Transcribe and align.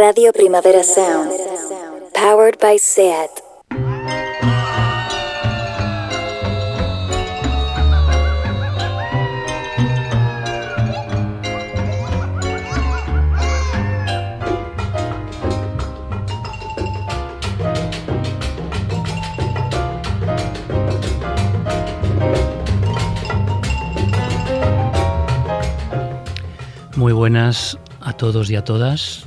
Radio 0.00 0.32
Primavera 0.32 0.82
Sound. 0.82 1.30
Powered 2.14 2.58
by 2.58 2.78
SEAT. 2.78 3.28
Muy 26.96 27.12
buenas 27.12 27.78
a 28.00 28.14
todos 28.14 28.48
y 28.48 28.56
a 28.56 28.64
todas, 28.64 29.26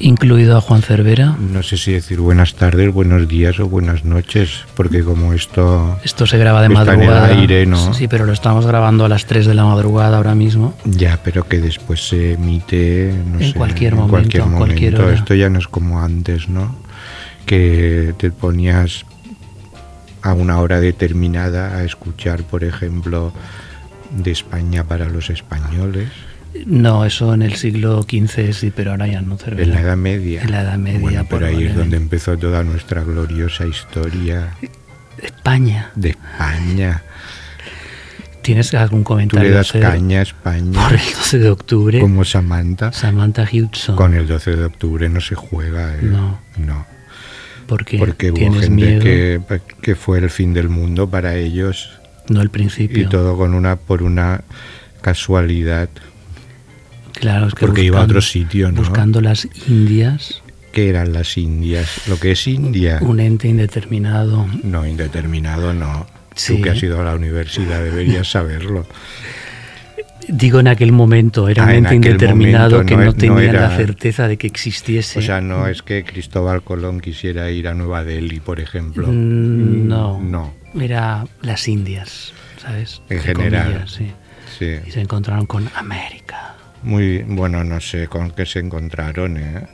incluido 0.00 0.56
a 0.56 0.60
Juan 0.60 0.82
Cervera. 0.82 1.36
No 1.38 1.62
sé 1.62 1.76
si 1.76 1.92
decir 1.92 2.18
buenas 2.20 2.54
tardes, 2.54 2.92
buenos 2.92 3.28
días 3.28 3.58
o 3.60 3.68
buenas 3.68 4.04
noches, 4.04 4.64
porque 4.74 5.02
como 5.04 5.32
esto 5.32 5.98
Esto 6.04 6.26
se 6.26 6.36
graba 6.38 6.60
de 6.60 6.66
en 6.66 6.72
el 6.72 6.78
madrugada. 6.78 7.26
aire, 7.28 7.64
¿no? 7.66 7.94
Sí, 7.94 8.08
pero 8.08 8.26
lo 8.26 8.32
estamos 8.32 8.66
grabando 8.66 9.04
a 9.04 9.08
las 9.08 9.26
3 9.26 9.46
de 9.46 9.54
la 9.54 9.64
madrugada 9.64 10.16
ahora 10.16 10.34
mismo. 10.34 10.74
ya, 10.84 11.20
pero 11.22 11.46
que 11.48 11.58
después 11.60 12.08
se 12.08 12.32
emite 12.32 13.14
no 13.30 13.38
En 13.40 13.52
sé, 13.52 13.54
cualquier 13.54 13.92
en 13.92 13.98
momento, 14.00 14.10
cualquier 14.12 14.42
en 14.42 14.52
cualquier 14.52 14.92
momento. 14.92 15.06
hora. 15.06 15.14
Esto 15.18 15.34
ya 15.34 15.48
no 15.48 15.58
es 15.60 15.68
como 15.68 16.00
antes, 16.00 16.48
¿no? 16.48 16.76
Que 17.46 18.14
te 18.18 18.30
ponías 18.30 19.04
a 20.22 20.32
una 20.32 20.58
hora 20.58 20.80
determinada 20.80 21.76
a 21.76 21.84
escuchar, 21.84 22.42
por 22.42 22.64
ejemplo, 22.64 23.32
de 24.10 24.30
España 24.30 24.84
para 24.84 25.06
los 25.08 25.28
españoles, 25.30 26.08
No, 26.66 27.04
eso 27.04 27.34
en 27.34 27.42
el 27.42 27.54
siglo 27.56 28.02
XV 28.02 28.52
sí, 28.52 28.72
pero 28.74 28.92
ahora 28.92 29.06
ya 29.08 29.20
no 29.20 29.36
Cervera. 29.36 29.64
en 29.64 29.70
la 29.74 29.80
Edad 29.80 29.96
Media. 29.96 30.42
En 30.42 30.50
la 30.52 30.62
Edad 30.62 30.78
Media, 30.78 31.00
Bueno, 31.00 31.26
pero 31.28 31.46
ahí 31.46 31.64
es 31.64 31.74
donde 31.76 31.96
empezó 31.96 32.38
toda 32.38 32.62
nuestra 32.62 33.02
gloriosa 33.02 33.66
historia 33.66 34.54
España. 35.20 35.90
de 35.96 36.10
España. 36.10 37.02
¿Tienes 38.42 38.74
algún 38.74 39.00
Tú 39.00 39.04
comentario 39.04 39.48
le 39.48 39.54
das 39.56 39.72
caña 39.72 40.18
a 40.20 40.22
España 40.22 40.72
por 40.88 40.92
el 40.92 41.00
12 41.16 41.38
de 41.38 41.48
octubre? 41.50 42.00
como 42.00 42.24
Samantha. 42.24 42.92
Samantha 42.92 43.48
Hudson. 43.50 43.96
Con 43.96 44.14
el 44.14 44.26
12 44.26 44.56
de 44.56 44.64
octubre 44.66 45.08
no 45.08 45.20
se 45.20 45.34
juega. 45.34 45.94
¿eh? 45.94 46.00
No. 46.02 46.38
No. 46.58 46.86
porque 47.66 47.98
Porque 47.98 48.30
hubo 48.30 48.36
gente 48.52 48.70
miedo. 48.70 49.02
que, 49.02 49.40
que 49.80 49.94
fue 49.94 50.18
el 50.18 50.28
fin 50.30 50.52
del 50.52 50.68
mundo 50.68 51.08
para 51.08 51.34
ellos 51.36 51.98
No 52.28 52.42
el 52.42 52.50
principio. 52.50 53.02
y 53.02 53.06
todo 53.06 53.36
con 53.38 53.54
una 53.54 53.76
por 53.76 54.02
una 54.02 54.42
casualidad. 55.00 55.88
Claro, 57.24 57.46
es 57.46 57.54
que 57.54 57.64
Porque 57.64 57.82
iba 57.82 58.00
a 58.00 58.04
otro 58.04 58.20
sitio, 58.20 58.70
¿no? 58.70 58.80
Buscando 58.80 59.22
las 59.22 59.48
Indias, 59.66 60.42
que 60.72 60.90
eran 60.90 61.14
las 61.14 61.38
Indias? 61.38 62.02
Lo 62.06 62.18
que 62.20 62.32
es 62.32 62.46
India. 62.46 62.98
un 63.00 63.18
ente 63.18 63.48
indeterminado. 63.48 64.46
No, 64.62 64.86
indeterminado 64.86 65.72
no. 65.72 66.06
Sí. 66.34 66.56
Tú 66.56 66.62
que 66.62 66.70
has 66.70 66.82
ido 66.82 67.00
a 67.00 67.04
la 67.04 67.14
universidad 67.14 67.82
deberías 67.82 68.30
saberlo. 68.30 68.86
Digo 70.28 70.60
en 70.60 70.68
aquel 70.68 70.92
momento, 70.92 71.48
era 71.48 71.62
un 71.62 71.68
Ah, 71.68 71.72
en 71.72 71.84
ente 71.86 71.94
indeterminado 71.96 72.70
momento 72.72 72.86
que 72.88 72.96
no 72.96 73.04
no, 73.04 73.08
es- 73.10 73.14
no 73.14 73.20
tenía 73.20 73.52
la 73.52 73.66
era- 73.66 73.76
certeza 73.76 74.28
de 74.28 74.36
que 74.36 74.46
existiese. 74.46 75.18
O 75.18 75.22
sea, 75.22 75.40
no 75.40 75.66
es 75.66 75.82
que 75.82 76.02
Cristóbal 76.04 76.62
Colón 76.62 77.00
quisiera 77.00 77.50
ir 77.50 77.68
a 77.68 77.74
Nueva 77.74 78.04
Delhi, 78.04 78.40
por 78.40 78.60
ejemplo. 78.60 79.06
Mm, 79.06 79.86
no. 79.88 80.20
No. 80.20 80.54
Era 80.78 81.24
las 81.40 81.68
Indias, 81.68 82.32
¿sabes? 82.60 83.00
En 83.08 83.16
Entre 83.18 83.34
general. 83.34 83.64
comillas, 83.64 83.90
sí. 83.92 84.10
Sí. 84.58 84.76
Y 84.86 84.90
se 84.90 85.00
encontraron 85.00 85.46
con 85.46 85.68
América. 85.74 86.43
Muy 86.84 87.22
bueno, 87.26 87.64
no 87.64 87.80
sé 87.80 88.06
con 88.08 88.30
qué 88.30 88.46
se 88.46 88.58
encontraron, 88.60 89.36
¿eh? 89.38 89.66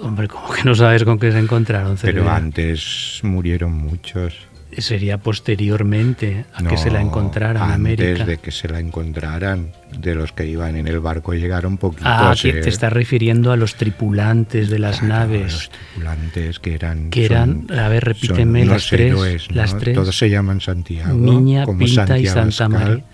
Hombre, 0.00 0.26
como 0.28 0.50
que 0.52 0.62
no 0.64 0.74
sabes 0.74 1.04
con 1.04 1.18
qué 1.18 1.30
se 1.32 1.38
encontraron, 1.38 1.96
Pero 2.00 2.20
Cervera? 2.22 2.36
antes 2.36 3.20
murieron 3.22 3.72
muchos. 3.72 4.34
Sería 4.78 5.18
posteriormente 5.18 6.46
a 6.54 6.62
que 6.62 6.78
se 6.78 6.90
la 6.90 7.02
encontraran 7.02 7.56
en 7.56 7.62
antes 7.62 7.74
América. 8.08 8.24
de 8.24 8.38
que 8.38 8.50
se 8.50 8.68
la 8.68 8.80
encontraran. 8.80 9.70
De 9.98 10.14
los 10.14 10.32
que 10.32 10.46
iban 10.46 10.76
en 10.76 10.88
el 10.88 10.98
barco 10.98 11.34
llegaron 11.34 11.76
poquitos. 11.76 12.06
Ah, 12.06 12.34
que 12.40 12.48
¿eh? 12.48 12.52
te 12.54 12.70
estás 12.70 12.90
refiriendo 12.90 13.52
a 13.52 13.58
los 13.58 13.74
tripulantes 13.74 14.70
de 14.70 14.78
las 14.78 15.00
Claro, 15.00 15.14
naves. 15.26 15.52
Los 15.52 15.70
tripulantes 15.70 16.58
que 16.58 16.74
eran. 16.74 17.10
Que 17.10 17.26
eran- 17.26 17.66
a 17.78 17.88
ver, 17.88 18.02
repíteme 18.04 18.60
son 18.60 18.68
las 18.70 18.86
tres, 18.88 19.00
héroes, 19.12 19.50
¿no? 19.50 19.56
las 19.56 19.76
tres. 19.76 19.94
Todos 19.94 20.16
se 20.16 20.30
llaman 20.30 20.62
Santiago. 20.62 21.18
Niña, 21.18 21.66
como 21.66 21.78
Pinta 21.80 22.18
y 22.18 22.24
Santiago 22.26 22.50
Santa 22.50 22.64
Abascal. 22.64 22.88
María. 22.88 23.04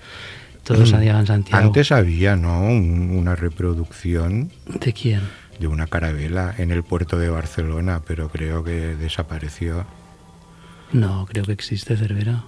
Santiago. 0.76 1.64
Antes 1.66 1.92
había, 1.92 2.36
¿no? 2.36 2.60
Un- 2.62 3.10
una 3.16 3.34
reproducción 3.36 4.50
¿De 4.80 4.92
quién? 4.92 5.20
de 5.58 5.66
una 5.66 5.86
carabela 5.86 6.54
en 6.58 6.70
el 6.70 6.82
puerto 6.82 7.18
de 7.18 7.28
Barcelona, 7.30 8.02
pero 8.06 8.28
creo 8.28 8.62
que 8.64 8.94
desapareció. 8.96 9.86
No, 10.92 11.26
creo 11.28 11.44
que 11.44 11.52
existe 11.52 11.96
Cervera. 11.96 12.44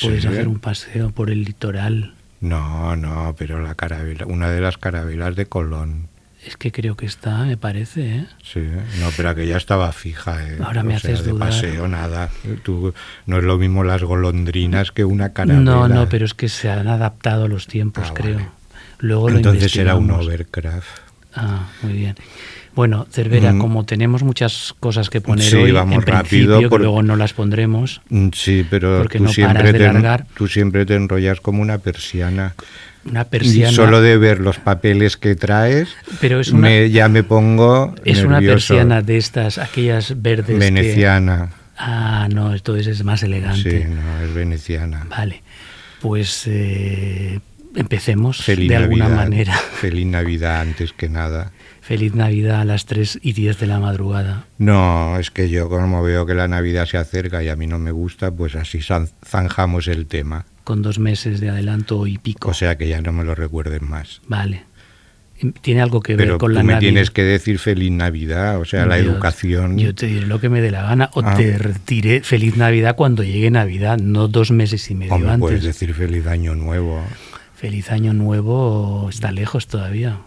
Puedes 0.00 0.22
Sí. 0.22 0.28
hacer 0.28 0.48
un 0.48 0.58
paseo 0.58 1.10
por 1.10 1.30
el 1.30 1.44
litoral. 1.44 2.14
No, 2.40 2.96
no, 2.96 3.34
pero 3.38 3.60
la 3.60 3.74
carabela, 3.74 4.26
una 4.26 4.50
de 4.50 4.60
las 4.60 4.78
carabelas 4.78 5.36
de 5.36 5.46
Colón. 5.46 6.08
Es 6.46 6.56
que 6.56 6.72
creo 6.72 6.96
que 6.96 7.06
está, 7.06 7.44
me 7.44 7.56
parece, 7.56 8.16
¿eh? 8.16 8.26
Sí, 8.42 8.60
no, 9.00 9.08
pero 9.16 9.30
aquella 9.30 9.56
estaba 9.56 9.92
fija. 9.92 10.44
¿eh? 10.44 10.58
Ahora 10.62 10.82
me 10.82 10.96
O 10.96 10.98
sea, 10.98 11.12
haces 11.12 11.24
de 11.24 11.34
paseo, 11.34 11.86
nada. 11.86 12.30
Tú, 12.64 12.92
no 13.26 13.38
es 13.38 13.44
lo 13.44 13.58
mismo 13.58 13.84
las 13.84 14.02
golondrinas 14.02 14.90
que 14.90 15.04
una 15.04 15.32
carabela. 15.32 15.60
No, 15.64 15.88
no, 15.88 16.08
pero 16.08 16.24
es 16.24 16.34
que 16.34 16.48
se 16.48 16.68
han 16.68 16.88
adaptado 16.88 17.44
a 17.44 17.48
los 17.48 17.68
tiempos, 17.68 18.08
Ah, 18.10 18.14
creo. 18.14 18.34
vale. 18.36 18.48
Luego 18.98 19.30
lo 19.30 19.36
Entonces 19.36 19.76
era 19.76 19.94
un 19.94 20.10
overcraft. 20.10 20.88
Ah, 21.34 21.68
muy 21.82 21.92
bien. 21.94 22.14
Bueno, 22.74 23.06
Cervera, 23.10 23.52
Mm. 23.52 23.58
como 23.58 23.84
tenemos 23.84 24.22
muchas 24.22 24.74
cosas 24.80 25.10
que 25.10 25.20
poner 25.20 25.44
Sí, 25.48 25.56
hoy, 25.56 25.72
vamos 25.72 25.96
en 25.96 26.02
rápido, 26.02 26.56
principio, 26.56 26.70
que 26.78 26.82
luego 26.82 27.02
no 27.02 27.16
las 27.16 27.32
pondremos, 27.34 28.00
Mm, 28.08 28.28
Sí, 28.34 28.66
pero 28.68 28.98
Porque 28.98 29.18
tú, 29.18 29.24
no 29.24 29.32
siempre 29.32 29.58
paras 29.60 29.72
de 29.72 29.78
te, 29.78 29.86
en- 29.86 29.92
largar. 29.94 30.26
tú 30.34 30.48
siempre 30.48 30.84
te 30.86 30.94
enrollas 30.96 31.40
como 31.40 31.62
una 31.62 31.78
persiana. 31.78 32.54
Una 33.04 33.22
Y 33.22 33.24
persiana... 33.24 33.72
solo 33.72 34.00
de 34.00 34.16
ver 34.16 34.40
los 34.40 34.58
papeles 34.58 35.16
que 35.16 35.34
traes, 35.34 35.88
Pero 36.20 36.40
es 36.40 36.50
una, 36.50 36.68
me- 36.68 36.90
ya 36.90 37.08
me 37.08 37.22
pongo 37.24 37.94
es 38.04 38.22
una 38.22 38.40
persiana 38.40 39.02
de 39.02 39.16
estas, 39.16 39.58
aquellas 39.58 40.20
verdes 40.22 40.46
que- 40.46 40.58
veneciana. 40.58 41.50
Ah, 41.76 42.28
no, 42.32 42.52
entonces 42.52 42.86
es 42.86 43.02
más 43.04 43.22
elegante. 43.22 43.82
Sí, 43.82 43.88
no, 43.88 44.24
es 44.24 44.32
veneciana. 44.34 45.04
Vale, 45.08 45.42
pues 46.00 46.44
eh, 46.46 47.40
empecemos 47.74 48.42
Feliz 48.44 48.68
de 48.68 48.76
alguna 48.76 49.04
Navidad. 49.08 49.22
manera. 49.24 49.54
Feliz 49.80 50.06
Navidad 50.06 50.60
antes 50.60 50.92
que 50.92 51.08
nada. 51.08 51.50
Feliz 51.92 52.14
Navidad 52.14 52.62
a 52.62 52.64
las 52.64 52.86
3 52.86 53.18
y 53.20 53.34
10 53.34 53.58
de 53.60 53.66
la 53.66 53.78
madrugada. 53.78 54.46
No, 54.56 55.18
es 55.18 55.30
que 55.30 55.50
yo 55.50 55.68
como 55.68 56.02
veo 56.02 56.24
que 56.24 56.32
la 56.32 56.48
Navidad 56.48 56.86
se 56.86 56.96
acerca 56.96 57.42
y 57.42 57.50
a 57.50 57.54
mí 57.56 57.66
no 57.66 57.78
me 57.78 57.90
gusta, 57.90 58.30
pues 58.30 58.54
así 58.56 58.78
zan- 58.78 59.10
zanjamos 59.22 59.88
el 59.88 60.06
tema. 60.06 60.46
con 60.64 60.80
dos 60.80 60.98
meses 60.98 61.38
de 61.40 61.50
adelanto 61.50 62.06
y 62.06 62.16
pico. 62.16 62.48
O 62.48 62.54
sea 62.54 62.78
que 62.78 62.88
ya 62.88 63.02
no 63.02 63.12
me 63.12 63.24
lo 63.24 63.34
recuerden 63.34 63.84
más. 63.86 64.22
vale. 64.26 64.62
Tiene 65.60 65.82
algo 65.82 66.00
que 66.00 66.14
ver 66.16 66.26
Pero 66.28 66.38
con 66.38 66.52
tú 66.52 66.54
la 66.54 66.62
me 66.62 66.72
Navidad. 66.72 66.80
tienes 66.88 67.10
que 67.10 67.24
decir 67.24 67.58
feliz 67.58 67.90
Navidad, 67.90 68.58
o 68.58 68.64
sea, 68.64 68.86
la 68.86 68.96
educación. 68.96 69.76
Yo 69.76 69.94
te 69.94 70.06
diré 70.06 70.26
lo 70.26 70.40
que 70.40 70.48
me 70.48 70.62
dé 70.62 70.70
la 70.70 70.84
gana 70.84 71.10
o 71.12 71.20
Ah. 71.22 71.34
te 71.34 71.58
diré 71.86 72.22
feliz 72.22 72.56
Navidad 72.56 72.96
cuando 72.96 73.22
llegue 73.22 73.50
Navidad, 73.50 73.98
no 73.98 74.28
dos 74.28 74.50
meses 74.50 74.88
y 74.90 74.94
medio 74.94 75.10
puedes 75.38 75.58
antes. 75.58 75.62
decir 75.64 75.92
feliz 75.94 76.26
año 76.26 76.54
nuevo. 76.54 77.02
Feliz 77.54 77.90
año 77.90 78.14
nuevo 78.14 79.08
está 79.10 79.30
lejos 79.30 79.66
todavía. 79.66 80.20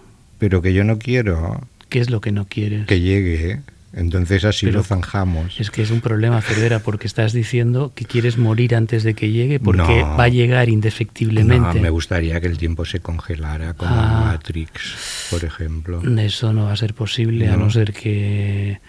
Pero 0.46 0.62
que 0.62 0.76
yo 0.76 0.84
no 0.84 1.00
quiero 1.00 1.60
¿Qué 1.90 1.98
es 2.00 2.12
lo 2.12 2.22
que 2.22 2.32
no 2.32 2.46
quieres? 2.46 2.86
que 2.86 3.00
llegue, 3.02 3.62
entonces 3.94 4.46
así 4.46 4.68
Pero 4.68 4.78
lo 4.80 4.84
zanjamos. 4.84 5.60
Es 5.60 5.72
que 5.72 5.82
es 5.82 5.90
un 5.90 6.02
problema, 6.02 6.40
Cervera, 6.44 6.78
porque 6.78 7.08
estás 7.08 7.34
diciendo 7.34 7.94
que 7.96 8.06
quieres 8.06 8.38
morir 8.38 8.76
antes 8.76 9.04
de 9.04 9.16
que 9.16 9.32
llegue 9.32 9.60
porque 9.60 10.02
No. 10.04 10.16
va 10.18 10.26
a 10.26 10.28
llegar 10.30 10.70
indefectiblemente. 10.70 11.74
No, 11.78 11.82
me 11.82 11.90
gustaría 11.90 12.40
que 12.40 12.46
el 12.46 12.60
tiempo 12.60 12.86
se 12.86 13.00
congelara 13.00 13.74
como 13.74 13.90
Ah. 13.96 14.20
en 14.22 14.28
Matrix, 14.34 15.28
por 15.32 15.44
ejemplo. 15.44 16.04
Eso 16.20 16.54
no 16.54 16.66
va 16.66 16.74
a 16.74 16.78
ser 16.78 16.94
posible 16.94 17.50
a 17.50 17.58
No. 17.58 17.72
ser 17.72 17.92
que 17.92 18.80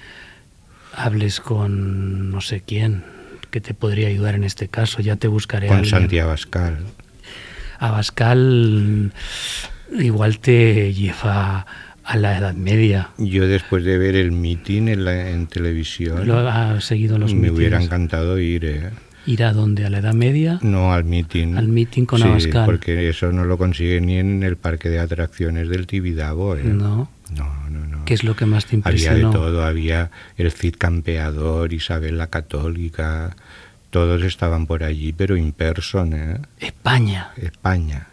hables 0.94 1.40
con 1.40 2.30
no 2.30 2.42
sé 2.42 2.60
quién 2.66 3.02
que 3.50 3.62
te 3.62 3.72
podría 3.72 4.08
ayudar 4.08 4.34
en 4.34 4.44
este 4.44 4.68
caso. 4.68 5.00
Ya 5.00 5.16
te 5.16 5.26
buscaré 5.28 5.68
Con. 5.68 5.86
Santiago 5.86 6.28
Abascal. 6.28 6.80
Abascal 7.78 9.12
igual 9.92 10.38
te 10.40 10.92
lleva 10.92 11.66
a 12.04 12.16
la 12.16 12.38
Edad 12.38 12.54
Media. 12.54 13.10
Yo 13.18 13.46
después 13.48 13.84
de 13.84 13.98
ver 13.98 14.14
el 14.16 14.32
meeting 14.32 14.88
en, 14.88 15.04
la- 15.04 15.30
en 15.30 15.46
televisión, 15.48 16.26
Lo 16.26 16.38
ha 16.48 16.80
seguido 16.80 17.18
los 17.18 17.34
me 17.34 17.50
hubiera 17.50 17.78
mítines. 17.78 17.86
encantado 17.86 18.38
ir. 18.38 18.64
¿eh? 18.64 18.90
¿Ir 19.26 19.42
a 19.42 19.52
dónde? 19.52 19.84
¿A 19.84 19.90
la 19.90 19.98
Edad 19.98 20.14
Media? 20.14 20.60
No 20.62 20.92
al 20.92 21.02
meeting. 21.04 21.56
Al 21.56 21.66
meeting 21.66 22.04
con 22.04 22.20
sí, 22.20 22.28
Abascal. 22.28 22.64
porque 22.64 23.08
eso 23.08 23.32
no 23.32 23.44
lo 23.44 23.58
consigue 23.58 24.00
ni 24.00 24.18
en 24.18 24.44
el 24.44 24.56
parque 24.56 24.88
de 24.88 25.00
atracciones 25.00 25.68
del 25.68 25.88
Tibidabo. 25.88 26.54
¿eh? 26.54 26.62
No. 26.62 27.10
no, 27.34 27.68
no. 27.70 27.86
no. 27.86 28.04
¿Qué 28.04 28.14
es 28.14 28.22
lo 28.22 28.36
que 28.36 28.46
más 28.46 28.66
te 28.66 28.76
Había 28.84 28.84
de 28.84 29.18
impresionó? 29.18 29.30
todo, 29.32 29.64
había 29.64 30.12
el 30.36 30.52
Cid 30.52 30.76
Campeador, 30.78 31.72
Isabel 31.72 32.18
la 32.18 32.28
Católica, 32.28 33.34
todos 33.90 34.22
estaban 34.22 34.66
por 34.68 34.84
allí, 34.84 35.12
pero 35.12 35.36
in 35.36 35.50
person, 35.50 36.12
¿eh? 36.12 36.38
España. 36.60 37.30
España. 37.36 38.06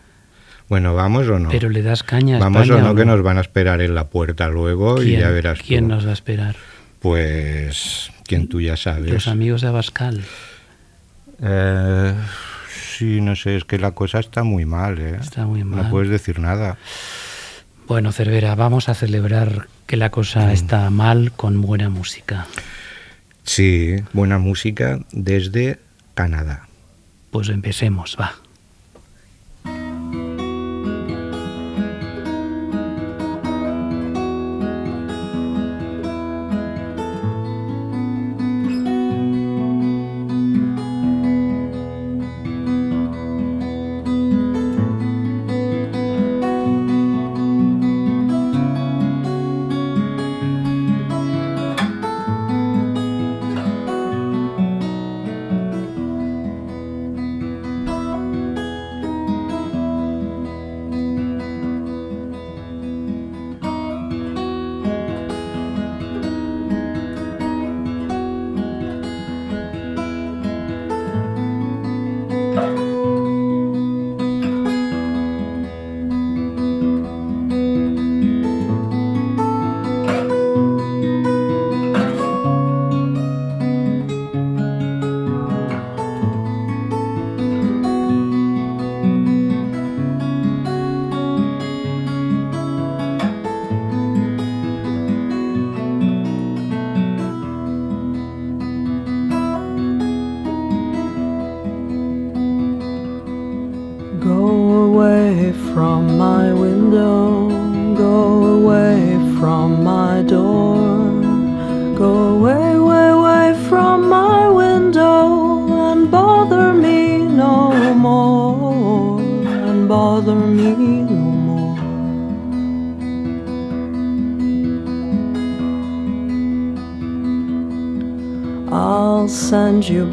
Bueno, 0.73 0.95
¿vamos 0.95 1.27
o 1.27 1.37
no? 1.37 1.49
Pero 1.49 1.69
le 1.69 1.83
das 1.83 2.01
caña 2.01 2.37
a 2.37 2.39
¿Vamos 2.39 2.63
España 2.63 2.81
o 2.83 2.87
no, 2.87 2.95
que 2.95 3.05
nos 3.05 3.21
van 3.21 3.37
a 3.37 3.41
esperar 3.41 3.79
en 3.79 3.93
la 3.93 4.07
puerta 4.09 4.47
luego 4.49 5.03
y 5.03 5.05
¿Quién- 5.05 5.19
ya 5.19 5.29
verás 5.29 5.59
tú. 5.59 5.65
¿Quién 5.67 5.87
nos 5.87 6.03
va 6.03 6.09
a 6.09 6.13
esperar? 6.13 6.55
Pues 6.99 8.09
quien 8.25 8.47
tú 8.47 8.59
ya 8.59 8.75
sabes. 8.75 9.13
Los 9.13 9.27
amigos 9.27 9.61
de 9.61 9.67
Abascal. 9.67 10.23
Eh, 11.43 12.13
sí, 12.97 13.21
no 13.21 13.35
sé, 13.35 13.55
es 13.55 13.65
que 13.65 13.77
la 13.77 13.91
cosa 13.91 14.19
está 14.19 14.41
muy 14.41 14.65
mal, 14.65 14.97
¿eh? 14.97 15.17
Está 15.21 15.45
muy 15.45 15.63
mal. 15.63 15.83
No 15.83 15.89
puedes 15.91 16.09
decir 16.09 16.39
nada. 16.39 16.77
Bueno, 17.87 18.11
Cervera, 18.11 18.55
vamos 18.55 18.89
a 18.89 18.95
celebrar 18.95 19.67
que 19.85 19.95
la 19.95 20.09
cosa 20.09 20.47
Mm. 20.47 20.51
está 20.53 20.89
mal 20.89 21.33
con 21.33 21.61
buena 21.61 21.89
música. 21.91 22.47
Sí, 23.43 23.97
buena 24.11 24.39
música 24.39 24.97
desde 25.11 25.77
Canadá. 26.15 26.67
Pues 27.29 27.49
empecemos, 27.49 28.17
va. 28.19 28.33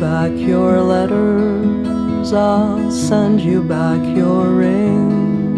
Back 0.00 0.32
your 0.34 0.80
letters, 0.80 2.32
I'll 2.32 2.90
send 2.90 3.42
you 3.42 3.62
back 3.62 4.00
your 4.16 4.46
ring. 4.48 5.56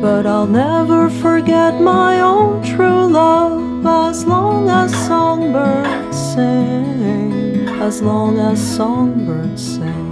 But 0.00 0.24
I'll 0.26 0.46
never 0.46 1.10
forget 1.10 1.78
my 1.82 2.22
own 2.22 2.64
true 2.64 3.06
love 3.06 3.84
as 3.84 4.24
long 4.24 4.70
as 4.70 4.94
songbirds 5.06 6.16
sing, 6.16 7.68
as 7.68 8.00
long 8.00 8.38
as 8.38 8.58
songbirds 8.76 9.76
sing. 9.76 10.06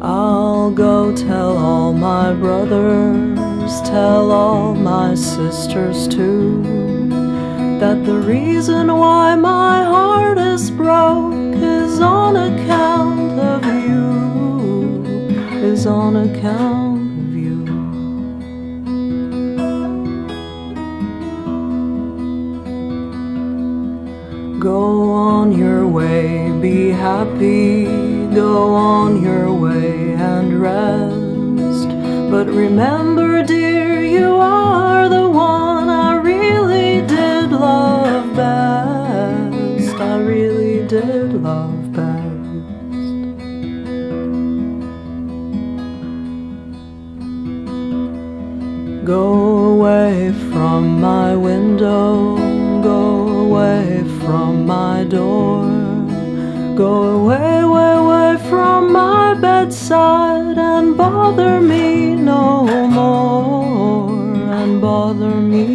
I'll 0.00 0.70
go 0.70 1.14
tell 1.14 1.58
all 1.58 1.92
my 1.92 2.32
brothers, 2.32 3.80
tell 3.82 4.30
all 4.30 4.74
my 4.74 5.14
sisters 5.14 6.08
too, 6.08 6.83
that 7.84 8.02
the 8.06 8.18
reason 8.18 8.86
why 8.96 9.34
my 9.34 9.84
heart 9.84 10.38
is 10.38 10.70
broke 10.70 11.54
is 11.54 12.00
on 12.00 12.34
account 12.34 13.38
of 13.38 13.62
you, 13.86 15.04
is 15.70 15.86
on 15.86 16.16
account 16.16 17.02
of 17.24 17.32
you. 17.44 17.58
Go 24.58 25.10
on 25.10 25.52
your 25.52 25.86
way, 25.86 26.58
be 26.62 26.88
happy, 26.88 27.84
go 28.34 28.72
on 28.74 29.22
your 29.22 29.52
way 29.52 30.14
and 30.14 30.58
rest. 30.58 31.88
But 32.30 32.46
remember, 32.46 33.13
love 41.02 41.92
best. 41.92 42.24
Go 49.04 49.74
away 49.74 50.32
from 50.50 51.00
my 51.00 51.34
window, 51.36 52.36
go 52.82 53.28
away 53.44 54.04
from 54.20 54.66
my 54.66 55.04
door, 55.04 55.64
go 56.76 57.20
away, 57.20 57.60
away, 57.60 57.94
away 57.96 58.36
from 58.48 58.92
my 58.92 59.34
bedside 59.34 60.56
and 60.56 60.96
bother 60.96 61.60
me 61.60 62.14
no 62.14 62.66
more, 62.88 64.10
and 64.58 64.80
bother 64.80 65.34
me 65.34 65.73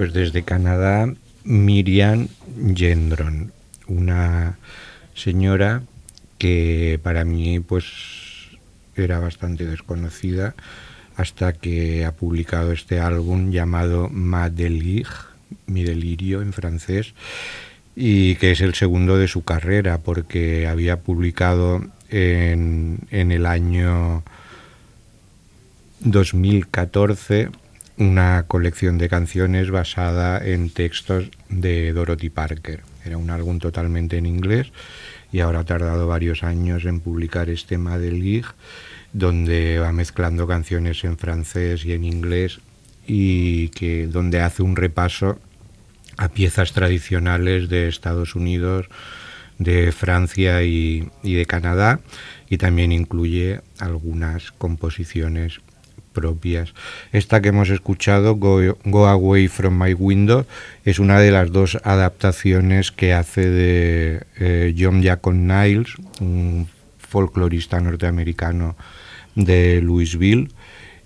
Pues 0.00 0.14
desde 0.14 0.44
Canadá, 0.44 1.12
Miriam 1.44 2.28
Gendron, 2.74 3.52
una 3.86 4.56
señora 5.14 5.82
que 6.38 6.98
para 7.02 7.26
mí 7.26 7.60
pues 7.60 7.84
era 8.96 9.18
bastante 9.18 9.66
desconocida 9.66 10.54
hasta 11.16 11.52
que 11.52 12.06
ha 12.06 12.12
publicado 12.12 12.72
este 12.72 12.98
álbum 12.98 13.50
llamado 13.50 14.08
Ma 14.08 14.50
Mi 15.66 15.84
Delirio 15.84 16.40
en 16.40 16.54
francés, 16.54 17.12
y 17.94 18.36
que 18.36 18.52
es 18.52 18.62
el 18.62 18.72
segundo 18.72 19.18
de 19.18 19.28
su 19.28 19.44
carrera 19.44 19.98
porque 19.98 20.66
había 20.66 21.00
publicado 21.00 21.84
en, 22.08 23.00
en 23.10 23.32
el 23.32 23.44
año 23.44 24.22
2014 26.00 27.50
una 27.96 28.44
colección 28.46 28.98
de 28.98 29.08
canciones 29.08 29.70
basada 29.70 30.44
en 30.44 30.70
textos 30.70 31.30
de 31.48 31.92
Dorothy 31.92 32.30
Parker. 32.30 32.82
Era 33.04 33.16
un 33.16 33.30
álbum 33.30 33.58
totalmente 33.58 34.16
en 34.18 34.26
inglés 34.26 34.72
y 35.32 35.40
ahora 35.40 35.60
ha 35.60 35.64
tardado 35.64 36.06
varios 36.06 36.42
años 36.42 36.84
en 36.84 37.00
publicar 37.00 37.50
este 37.50 37.78
Madelig, 37.78 38.46
donde 39.12 39.78
va 39.78 39.92
mezclando 39.92 40.46
canciones 40.46 41.04
en 41.04 41.18
francés 41.18 41.84
y 41.84 41.92
en 41.92 42.04
inglés 42.04 42.60
y 43.06 43.68
que 43.70 44.06
donde 44.06 44.40
hace 44.40 44.62
un 44.62 44.76
repaso 44.76 45.38
a 46.16 46.28
piezas 46.28 46.72
tradicionales 46.72 47.68
de 47.68 47.88
Estados 47.88 48.34
Unidos, 48.34 48.88
de 49.58 49.92
Francia 49.92 50.62
y, 50.62 51.08
y 51.22 51.34
de 51.34 51.46
Canadá 51.46 52.00
y 52.48 52.58
también 52.58 52.92
incluye 52.92 53.60
algunas 53.78 54.52
composiciones 54.52 55.60
propias. 56.12 56.74
Esta 57.12 57.40
que 57.40 57.48
hemos 57.48 57.70
escuchado, 57.70 58.36
Go, 58.36 59.06
Away 59.06 59.48
from 59.48 59.82
My 59.82 59.94
Window, 59.94 60.46
es 60.84 60.98
una 60.98 61.20
de 61.20 61.30
las 61.30 61.52
dos 61.52 61.78
adaptaciones 61.82 62.92
que 62.92 63.12
hace 63.12 63.48
de 63.48 64.22
eh, 64.38 64.74
John 64.78 65.02
Jacob 65.02 65.34
Niles, 65.34 65.94
un 66.20 66.68
folclorista 66.98 67.80
norteamericano 67.80 68.76
de 69.34 69.80
Louisville. 69.82 70.48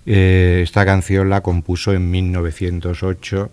Eh, 0.05 0.61
esta 0.63 0.85
canción 0.85 1.29
la 1.29 1.41
compuso 1.41 1.93
en 1.93 2.11
1908 2.11 3.51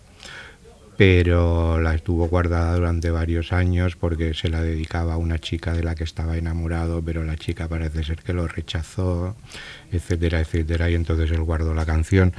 pero 1.05 1.81
la 1.81 1.97
estuvo 1.97 2.29
guardada 2.29 2.77
durante 2.77 3.11
varios 3.11 3.53
años 3.53 3.97
porque 3.97 4.35
se 4.35 4.49
la 4.49 4.63
dedicaba 4.63 5.15
a 5.15 5.17
una 5.17 5.41
chica 5.41 5.73
de 5.73 5.83
la 5.83 5.97
que 5.97 6.05
estaba 6.05 6.37
enamorado, 6.37 7.03
pero 7.03 7.25
la 7.25 7.37
chica 7.37 7.67
parece 7.67 8.05
ser 8.05 8.23
que 8.23 8.33
lo 8.33 8.47
rechazó, 8.47 9.35
etcétera, 9.91 10.39
etcétera, 10.39 10.91
y 10.91 10.95
entonces 10.95 11.33
él 11.33 11.43
guardó 11.43 11.75
la 11.75 11.85
canción. 11.85 12.33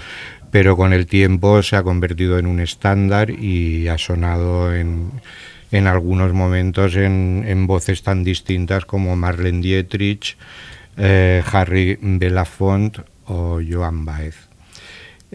Pero 0.50 0.78
con 0.78 0.94
el 0.94 1.08
tiempo 1.08 1.62
se 1.62 1.76
ha 1.76 1.84
convertido 1.84 2.40
en 2.40 2.46
un 2.48 2.62
estándar 2.62 3.32
y 3.32 3.90
ha 3.90 3.98
sonado 3.98 4.74
en, 4.74 5.12
en 5.74 5.86
algunos 5.86 6.32
momentos 6.32 6.96
en, 6.96 7.68
voces 7.68 8.02
tan 8.02 8.24
distintas 8.24 8.86
como 8.86 9.18
Marlene 9.18 9.60
Dietrich, 9.60 10.38
eh, 10.96 11.44
Harry 11.52 12.00
Belafonte 12.02 13.02
o 13.26 13.60
Joan 13.60 14.06
Baez. 14.06 14.53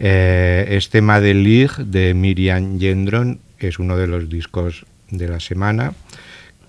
Eh, 0.01 0.65
este 0.77 1.01
Madelig 1.01 1.75
de 1.75 2.13
Miriam 2.13 2.79
Gendron 2.79 3.41
es 3.59 3.79
uno 3.79 3.97
de 3.97 4.07
los 4.07 4.29
discos 4.29 4.85
de 5.11 5.27
la 5.27 5.41
semana 5.41 5.93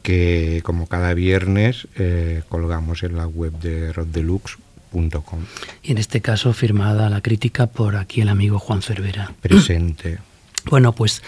que 0.03 0.63
como 0.65 0.89
cada 0.89 1.15
viernes 1.15 1.87
eh, 1.97 2.43
colgamos 2.49 3.05
en 3.05 3.17
la 3.17 3.29
web 3.29 3.53
de 3.53 3.93
roddelux.com. 3.93 5.39
Y 5.85 5.93
en 5.93 5.99
este 5.99 6.21
caso 6.21 6.53
firmada 6.53 7.09
la 7.09 7.21
crítica 7.21 7.69
por 7.69 7.95
aquí 7.95 8.21
el 8.21 8.31
amigo 8.31 8.59
Juan 8.59 8.83
Cervera. 8.83 9.33
Presente. 9.41 10.19
Bueno, 10.69 10.93
pues 10.93 11.23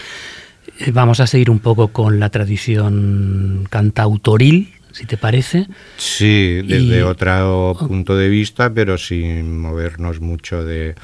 eh, 0.79 0.91
vamos 0.91 1.21
a 1.21 1.27
seguir 1.27 1.49
un 1.49 1.59
poco 1.59 1.89
con 1.89 2.19
la 2.19 2.29
tradición 2.29 3.65
cantautoril, 3.69 4.73
si 4.91 5.05
te 5.05 5.15
parece. 5.15 5.67
Sí, 5.95 6.61
desde 6.65 7.03
otro 7.03 7.77
punto 7.87 8.17
de 8.17 8.27
vista, 8.27 8.73
pero 8.73 8.97
sin 8.97 9.57
movernos 9.57 10.19
mucho 10.19 10.65
de 10.65 10.95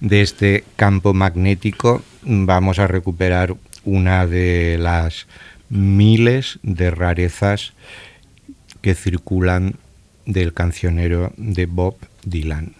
de 0.00 0.22
este 0.22 0.64
campo 0.76 1.14
magnético 1.14 2.02
vamos 2.22 2.78
a 2.78 2.86
recuperar 2.86 3.54
una 3.84 4.26
de 4.26 4.76
las 4.78 5.26
miles 5.68 6.58
de 6.62 6.90
rarezas 6.90 7.72
que 8.80 8.94
circulan 8.94 9.76
del 10.26 10.52
cancionero 10.52 11.32
de 11.36 11.66
Bob 11.66 11.96
Dylan. 12.24 12.74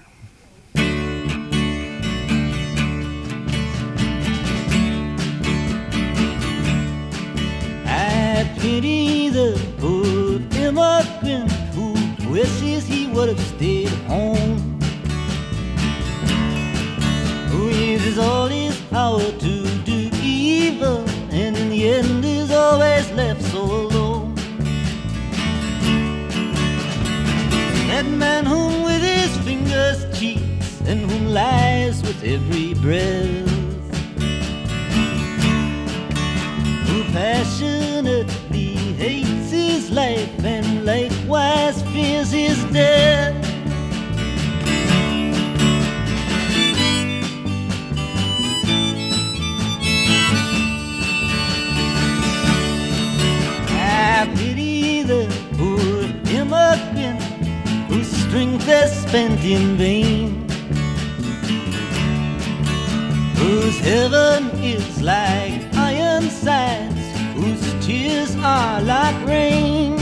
Uses 18.04 18.18
all 18.18 18.46
his 18.46 18.80
power 18.90 19.20
to 19.20 19.78
do 19.84 20.10
evil, 20.22 21.04
and 21.30 21.54
in 21.56 21.68
the 21.68 21.88
end 21.88 22.24
is 22.24 22.50
always 22.50 23.10
left 23.12 23.42
so 23.42 23.62
alone. 23.62 24.34
That 27.88 28.06
man 28.06 28.46
whom 28.46 28.84
with 28.84 29.02
his 29.02 29.36
fingers 29.44 30.18
cheats, 30.18 30.80
and 30.86 31.10
whom 31.10 31.26
lies 31.34 32.02
with 32.02 32.24
every 32.24 32.72
breath. 32.74 33.50
Who 36.88 37.04
passionately 37.12 38.76
hates 38.96 39.50
his 39.50 39.90
life 39.90 40.42
and 40.42 40.86
likewise 40.86 41.82
fears 41.92 42.30
his 42.30 42.64
death. 42.72 43.49
Strength 58.30 58.68
is 58.68 58.92
spent 58.92 59.44
in 59.44 59.76
vain, 59.76 60.48
whose 63.34 63.76
heaven 63.80 64.48
is 64.62 65.02
like 65.02 65.60
iron 65.74 66.30
sides, 66.30 66.94
whose 67.34 67.84
tears 67.84 68.36
are 68.36 68.82
like 68.82 69.18
rain. 69.26 69.98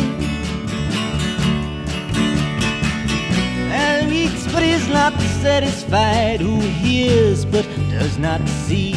And 3.72 4.10
weeps 4.10 4.44
but 4.52 4.62
is 4.62 4.86
not 4.88 5.18
satisfied, 5.40 6.42
who 6.42 6.60
hears 6.60 7.46
but 7.46 7.66
does 7.88 8.18
not 8.18 8.46
see. 8.46 8.92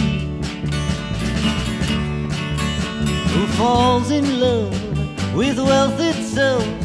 Who 3.32 3.48
falls 3.56 4.12
in 4.12 4.42
love 4.42 4.76
with 5.34 5.58
wealth 5.58 6.02
itself 6.02 6.81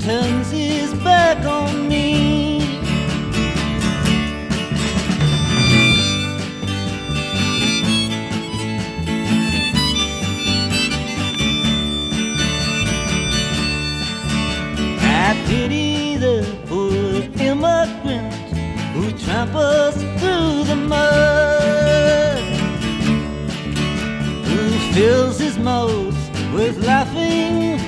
turns 0.00 0.50
his 0.50 0.94
back 1.04 1.44
on 1.44 1.88
me. 1.88 2.60
I 15.02 15.44
pity 15.46 16.16
the 16.16 16.46
poor 16.66 17.22
immigrant 17.40 18.34
who 18.94 19.10
tramples 19.18 19.96
through 20.18 20.64
the 20.64 20.76
mud, 20.76 22.38
who 24.46 24.94
fills 24.94 25.38
his 25.38 25.58
mouth 25.58 26.16
with 26.54 26.78
laughing 26.86 27.78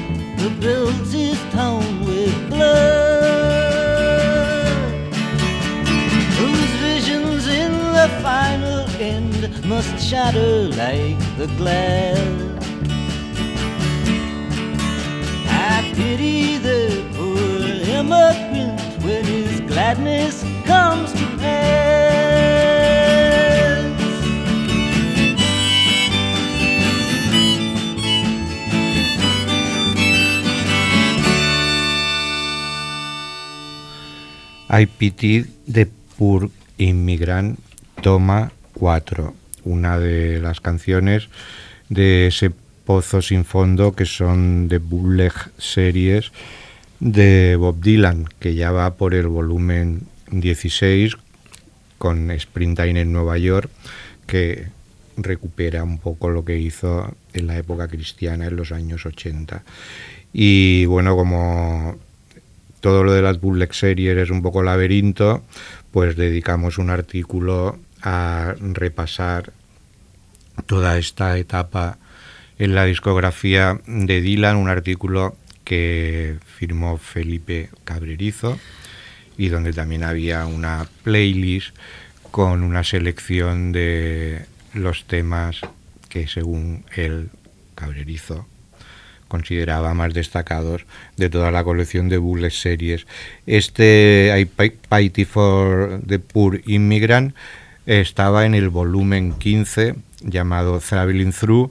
who 0.42 0.50
builds 0.60 1.12
his 1.12 1.38
town 1.52 1.91
must 9.72 9.96
shatter 10.06 10.68
like 10.82 11.20
the 11.40 11.48
glass. 11.56 12.18
I 15.48 15.78
pity 15.96 16.58
the 16.58 16.80
poor 17.14 17.62
immigrant 17.98 18.80
when 19.04 19.24
his 19.24 19.60
gladness 19.70 20.44
comes 20.66 21.08
to 21.18 21.24
pass. 21.40 21.62
I 34.68 34.84
Pity 34.98 35.44
de 35.66 35.86
Poor 36.16 36.50
Immigrant, 36.76 37.58
toma 38.02 38.50
4, 38.78 39.41
una 39.64 39.98
de 39.98 40.40
las 40.40 40.60
canciones 40.60 41.28
de 41.88 42.26
ese 42.26 42.50
pozo 42.84 43.22
sin 43.22 43.44
fondo 43.44 43.92
que 43.92 44.06
son 44.06 44.68
de 44.68 44.78
bootleg 44.78 45.32
series 45.58 46.32
de 47.00 47.56
Bob 47.56 47.80
Dylan, 47.80 48.28
que 48.38 48.54
ya 48.54 48.70
va 48.70 48.94
por 48.94 49.14
el 49.14 49.26
volumen 49.26 50.02
16 50.30 51.16
con 51.98 52.30
Springtime 52.30 53.00
en 53.00 53.12
Nueva 53.12 53.38
York, 53.38 53.70
que 54.26 54.66
recupera 55.16 55.84
un 55.84 55.98
poco 55.98 56.30
lo 56.30 56.44
que 56.44 56.58
hizo 56.58 57.14
en 57.32 57.46
la 57.46 57.58
época 57.58 57.88
cristiana 57.88 58.46
en 58.46 58.56
los 58.56 58.72
años 58.72 59.04
80. 59.04 59.62
Y 60.32 60.86
bueno, 60.86 61.16
como 61.16 61.96
todo 62.80 63.04
lo 63.04 63.12
de 63.12 63.22
las 63.22 63.40
bootleg 63.40 63.74
series 63.74 64.16
es 64.16 64.30
un 64.30 64.42
poco 64.42 64.62
laberinto, 64.62 65.42
pues 65.90 66.16
dedicamos 66.16 66.78
un 66.78 66.90
artículo 66.90 67.78
a 68.02 68.54
repasar 68.58 69.52
toda 70.66 70.98
esta 70.98 71.38
etapa 71.38 71.98
en 72.58 72.74
la 72.74 72.84
discografía 72.84 73.80
de 73.86 74.20
Dylan, 74.20 74.56
un 74.56 74.68
artículo 74.68 75.36
que 75.64 76.36
firmó 76.58 76.98
Felipe 76.98 77.70
Cabrerizo 77.84 78.58
y 79.36 79.48
donde 79.48 79.72
también 79.72 80.04
había 80.04 80.46
una 80.46 80.86
playlist 81.02 81.74
con 82.30 82.62
una 82.62 82.84
selección 82.84 83.72
de 83.72 84.46
los 84.74 85.04
temas 85.04 85.60
que 86.08 86.26
según 86.28 86.84
él, 86.94 87.30
Cabrerizo, 87.74 88.46
consideraba 89.28 89.94
más 89.94 90.12
destacados 90.12 90.84
de 91.16 91.30
toda 91.30 91.50
la 91.50 91.64
colección 91.64 92.08
de 92.08 92.18
Bullet 92.18 92.50
Series. 92.50 93.06
Este 93.46 94.34
I 94.38 94.44
Piety 94.90 95.24
for 95.24 96.00
the 96.06 96.18
Poor 96.18 96.60
Immigrant 96.66 97.34
estaba 97.86 98.44
en 98.46 98.54
el 98.54 98.68
volumen 98.68 99.32
15 99.34 99.96
llamado 100.20 100.80
Traveling 100.80 101.32
Through, 101.32 101.70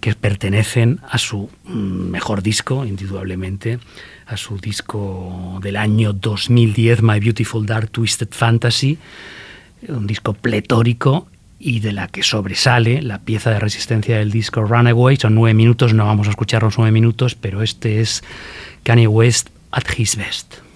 que 0.00 0.14
pertenecen 0.14 1.00
a 1.08 1.18
su 1.18 1.50
mm, 1.64 2.10
mejor 2.10 2.42
disco, 2.42 2.86
indudablemente, 2.86 3.78
a 4.26 4.36
su 4.36 4.58
disco 4.58 5.58
del 5.62 5.76
año 5.76 6.12
2010, 6.12 7.02
My 7.02 7.18
Beautiful 7.18 7.66
Dark 7.66 7.90
Twisted 7.90 8.28
Fantasy, 8.30 8.98
un 9.88 10.06
disco 10.06 10.34
pletórico 10.34 11.28
y 11.58 11.80
de 11.80 11.92
la 11.92 12.08
que 12.08 12.22
sobresale 12.22 13.02
la 13.02 13.18
pieza 13.18 13.50
de 13.50 13.58
resistencia 13.58 14.18
del 14.18 14.30
disco 14.30 14.62
Runaway. 14.62 15.16
Son 15.16 15.34
nueve 15.34 15.54
minutos, 15.54 15.94
no 15.94 16.06
vamos 16.06 16.28
a 16.28 16.30
escuchar 16.30 16.62
los 16.62 16.78
nueve 16.78 16.92
minutos, 16.92 17.34
pero 17.34 17.62
este 17.62 18.00
es 18.00 18.22
Kanye 18.84 19.08
West 19.08 19.48
at 19.72 19.84
his 19.96 20.16
best. 20.16 20.67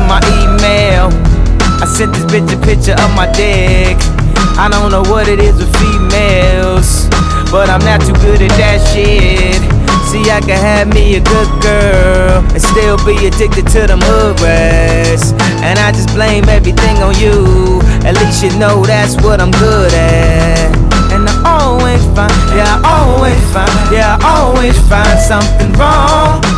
in 0.00 0.08
my 0.08 0.20
email. 0.40 1.12
I 1.80 1.86
sent 1.86 2.12
this 2.12 2.24
bitch 2.24 2.48
a 2.52 2.58
picture 2.64 2.96
of 2.96 3.10
my 3.14 3.28
dick. 3.32 3.96
I 4.56 4.68
don't 4.70 4.90
know 4.90 5.04
what 5.12 5.28
it 5.28 5.40
is 5.40 5.56
with 5.56 5.72
females, 5.76 7.08
but 7.52 7.68
I'm 7.68 7.80
not 7.84 8.00
too 8.00 8.16
good 8.24 8.40
at 8.40 8.52
that 8.60 8.80
shit. 8.92 9.60
See, 10.08 10.26
I 10.30 10.40
can 10.40 10.58
have 10.58 10.88
me 10.92 11.16
a 11.16 11.22
good 11.22 11.50
girl 11.62 12.42
and 12.52 12.60
still 12.60 12.98
be 13.06 13.14
addicted 13.26 13.66
to 13.74 13.86
them 13.86 14.00
hood 14.02 14.40
rats. 14.40 15.32
And 15.62 15.78
I 15.78 15.92
just 15.92 16.12
blame 16.14 16.48
everything 16.48 16.96
on 16.98 17.14
you. 17.16 17.80
At 18.04 18.16
least 18.16 18.42
you 18.42 18.50
know 18.58 18.84
that's 18.84 19.16
what 19.22 19.40
I'm 19.40 19.52
good 19.52 19.92
at. 19.94 20.74
And 21.12 21.28
I 21.28 21.34
always 21.44 22.02
find, 22.16 22.32
yeah, 22.56 22.80
I 22.82 23.06
always 23.06 23.42
find, 23.52 23.70
yeah, 23.92 24.18
I 24.20 24.44
always 24.44 24.76
find 24.88 25.18
something 25.18 25.72
wrong. 25.78 26.49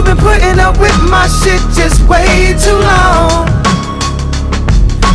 You've 0.00 0.16
been 0.16 0.24
putting 0.24 0.58
up 0.58 0.80
with 0.80 0.96
my 1.12 1.28
shit 1.28 1.60
just 1.76 2.00
way 2.08 2.56
too 2.56 2.72
long. 2.72 3.44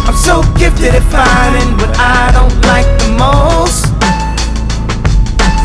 I'm 0.06 0.14
so 0.14 0.46
gifted 0.62 0.94
at 0.94 1.02
finding 1.10 1.74
what 1.82 1.90
I 1.98 2.30
don't 2.38 2.54
like 2.70 2.86
the 3.02 3.10
most. 3.18 3.90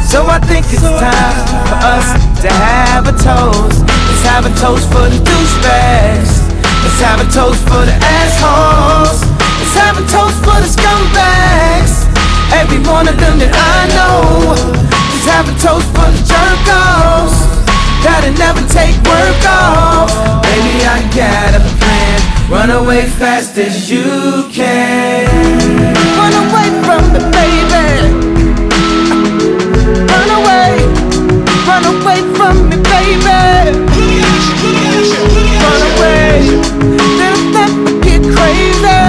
So 0.09 0.25
I 0.25 0.41
think 0.49 0.65
it's 0.73 0.81
time 0.81 1.37
for 1.69 1.77
us 1.85 2.17
to 2.41 2.49
have 2.49 3.13
a 3.13 3.15
toast. 3.21 3.85
Let's 3.85 4.25
have 4.25 4.49
a 4.49 4.53
toast 4.57 4.89
for 4.89 5.05
the 5.05 5.21
douchebags. 5.21 6.41
Let's 6.81 7.01
have 7.05 7.21
a 7.21 7.29
toast 7.29 7.61
for 7.69 7.85
the 7.85 7.93
assholes. 8.01 9.21
Let's 9.61 9.77
have 9.85 10.01
a 10.01 10.05
toast 10.09 10.41
for 10.41 10.57
the 10.65 10.71
scumbags. 10.73 12.09
Every 12.57 12.81
one 12.89 13.05
of 13.05 13.21
them 13.21 13.37
that 13.37 13.53
I 13.53 13.85
know. 13.93 14.57
Let's 15.13 15.29
have 15.29 15.45
a 15.45 15.55
toast 15.61 15.85
for 15.93 16.09
the 16.09 16.21
try 18.03 18.21
to 18.23 18.31
never 18.39 18.63
take 18.69 18.97
work 19.05 19.43
off. 19.47 20.11
Baby, 20.43 20.85
I 20.85 20.99
got 21.15 21.55
a 21.55 21.63
plan. 21.79 22.19
Run 22.51 22.71
away 22.71 23.07
fast 23.07 23.57
as 23.59 23.91
you 23.91 24.49
can. 24.51 25.27
Run 26.19 26.35
away 26.45 26.69
from 26.85 27.03
me, 27.13 27.21
baby. 27.39 28.41
Run 30.13 30.31
away, 30.39 30.71
run 31.69 31.85
away 31.93 32.21
from 32.37 32.57
me, 32.69 32.77
baby. 32.91 33.41
Run 35.63 35.81
away. 35.91 36.31
Little 37.21 37.45
let 37.57 37.73
me 37.85 37.93
get 38.07 38.23
crazy. 38.35 39.01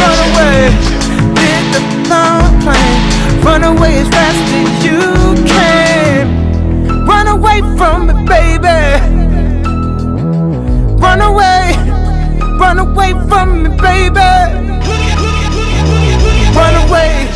Run 0.00 0.18
away. 0.28 0.58
Did 1.38 1.64
the 1.74 1.80
long 2.08 2.46
plane. 2.62 3.02
Run 3.44 3.62
away 3.64 3.98
as 3.98 4.08
fast 4.08 4.38
as 4.54 4.84
you 4.84 5.15
from 7.76 8.06
me, 8.06 8.12
baby. 8.24 8.78
Run 10.98 11.20
away. 11.20 11.74
Run 12.58 12.78
away 12.78 13.12
from 13.28 13.62
me, 13.62 13.68
baby. 13.76 14.30
Run 16.54 16.74
away. 16.88 17.28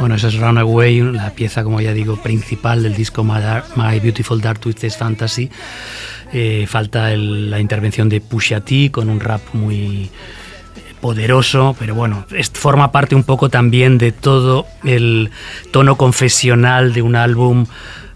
Bueno, 0.00 0.14
eso 0.14 0.28
es 0.28 0.38
Runaway, 0.38 1.00
la 1.12 1.30
pieza, 1.30 1.62
como 1.62 1.78
ya 1.82 1.92
digo, 1.92 2.16
principal 2.16 2.82
del 2.82 2.94
disco 2.94 3.22
My, 3.22 4.00
Beautiful 4.00 4.40
Dark 4.40 4.58
Twisted 4.58 4.90
Fantasy. 4.92 5.50
Eh, 6.32 6.64
falta 6.66 7.10
la 7.10 7.60
intervención 7.60 8.08
de 8.08 8.22
Pusha 8.22 8.62
T 8.62 8.90
con 8.90 9.10
un 9.10 9.20
rap 9.20 9.42
muy 9.52 10.10
poderoso, 11.02 11.76
pero 11.78 11.94
bueno, 11.94 12.24
forma 12.54 12.92
parte 12.92 13.14
un 13.14 13.24
poco 13.24 13.50
también 13.50 13.98
de 13.98 14.12
todo 14.12 14.66
el 14.84 15.30
tono 15.70 15.96
confesional 15.96 16.94
de 16.94 17.02
un 17.02 17.16
álbum 17.16 17.66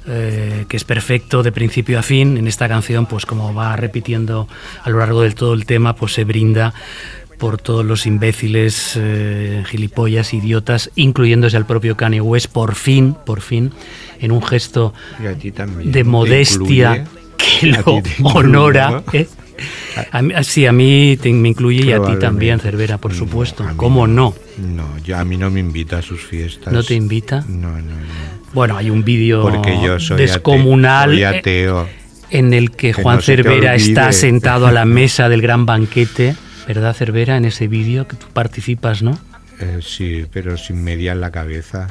eh, 0.07 0.67
que 0.69 0.77
es 0.77 0.85
perfecto 0.85 1.43
de 1.43 1.53
principio 1.53 1.99
a 1.99 2.03
fin. 2.03 2.37
En 2.37 2.47
esta 2.47 2.69
canción, 2.69 3.07
pues 3.07 3.27
como 3.27 3.55
va 3.55 3.75
repitiendo 3.77 4.49
a 4.83 4.91
lo 4.91 4.99
largo 4.99 5.23
del 5.23 5.35
todo 5.35 5.55
el 5.55 5.67
tema, 5.67 5.97
pues 5.97 6.13
se 6.13 6.25
brinda 6.25 6.75
por 7.39 7.59
todos 7.59 7.85
los 7.85 8.07
imbéciles, 8.07 8.95
eh, 8.97 9.65
gilipollas, 9.67 10.35
idiotas, 10.35 10.91
incluyéndose 10.95 11.57
al 11.57 11.67
propio 11.67 11.97
Kanye 11.97 12.21
West, 12.21 12.51
por 12.51 12.75
fin, 12.75 13.17
por 13.27 13.41
fin, 13.41 13.73
en 14.21 14.33
un 14.33 14.43
gesto 14.43 14.95
de 15.19 15.91
¿Te 15.91 16.05
modestia 16.05 17.05
que 17.37 17.67
lo 17.67 18.03
honora. 18.23 18.91
¿no? 18.91 19.05
¿eh? 19.13 19.29
A 20.11 20.43
sí, 20.43 20.67
a 20.67 20.73
mí 20.73 21.17
te- 21.21 21.33
me 21.33 21.49
incluye 21.49 21.85
y 21.85 21.93
a 21.93 22.03
ti 22.03 22.17
también, 22.19 22.59
Cervera, 22.61 22.99
por 22.99 23.13
No, 23.13 23.19
supuesto. 23.19 23.65
¿Cómo 23.77 24.07
no? 24.07 24.35
No, 24.59 24.99
yo, 25.05 25.17
a 25.19 25.25
mí 25.25 25.37
no 25.37 25.51
me 25.51 25.61
invita 25.61 25.99
a 25.99 26.03
sus 26.03 26.21
fiestas. 26.23 26.73
¿No 26.73 26.83
te 26.83 26.95
invita? 26.95 27.45
No, 27.49 27.71
no, 27.71 27.79
no. 27.81 28.45
Bueno, 28.53 28.77
hay 28.77 28.91
un 28.91 29.03
vídeo 29.05 29.43
Porque 29.43 29.77
yo 29.83 29.99
soy 29.99 30.17
descomunal 30.17 31.11
ateo, 31.11 31.17
soy 31.17 31.23
eh, 31.23 31.39
ateo. 31.39 31.89
en 32.31 32.55
el 32.55 32.71
que 32.71 32.93
Que 32.93 33.03
Juan 33.03 33.17
no 33.17 33.23
Cervera 33.23 33.75
está 33.75 34.13
sentado 34.13 34.67
a 34.67 34.73
la 34.73 34.85
mesa 35.01 35.29
del 35.29 35.43
gran 35.43 35.67
banquete, 35.67 36.37
¿verdad, 36.69 36.95
Cervera? 36.95 37.37
En 37.37 37.45
ese 37.47 37.67
vídeo 37.69 38.07
que 38.07 38.17
tú 38.17 38.27
participas, 38.33 39.03
¿no? 39.03 39.19
Eh, 39.61 39.81
sí, 39.83 40.25
pero 40.33 40.57
sin 40.57 40.83
media 40.85 41.13
en 41.13 41.21
la 41.21 41.31
cabeza. 41.31 41.89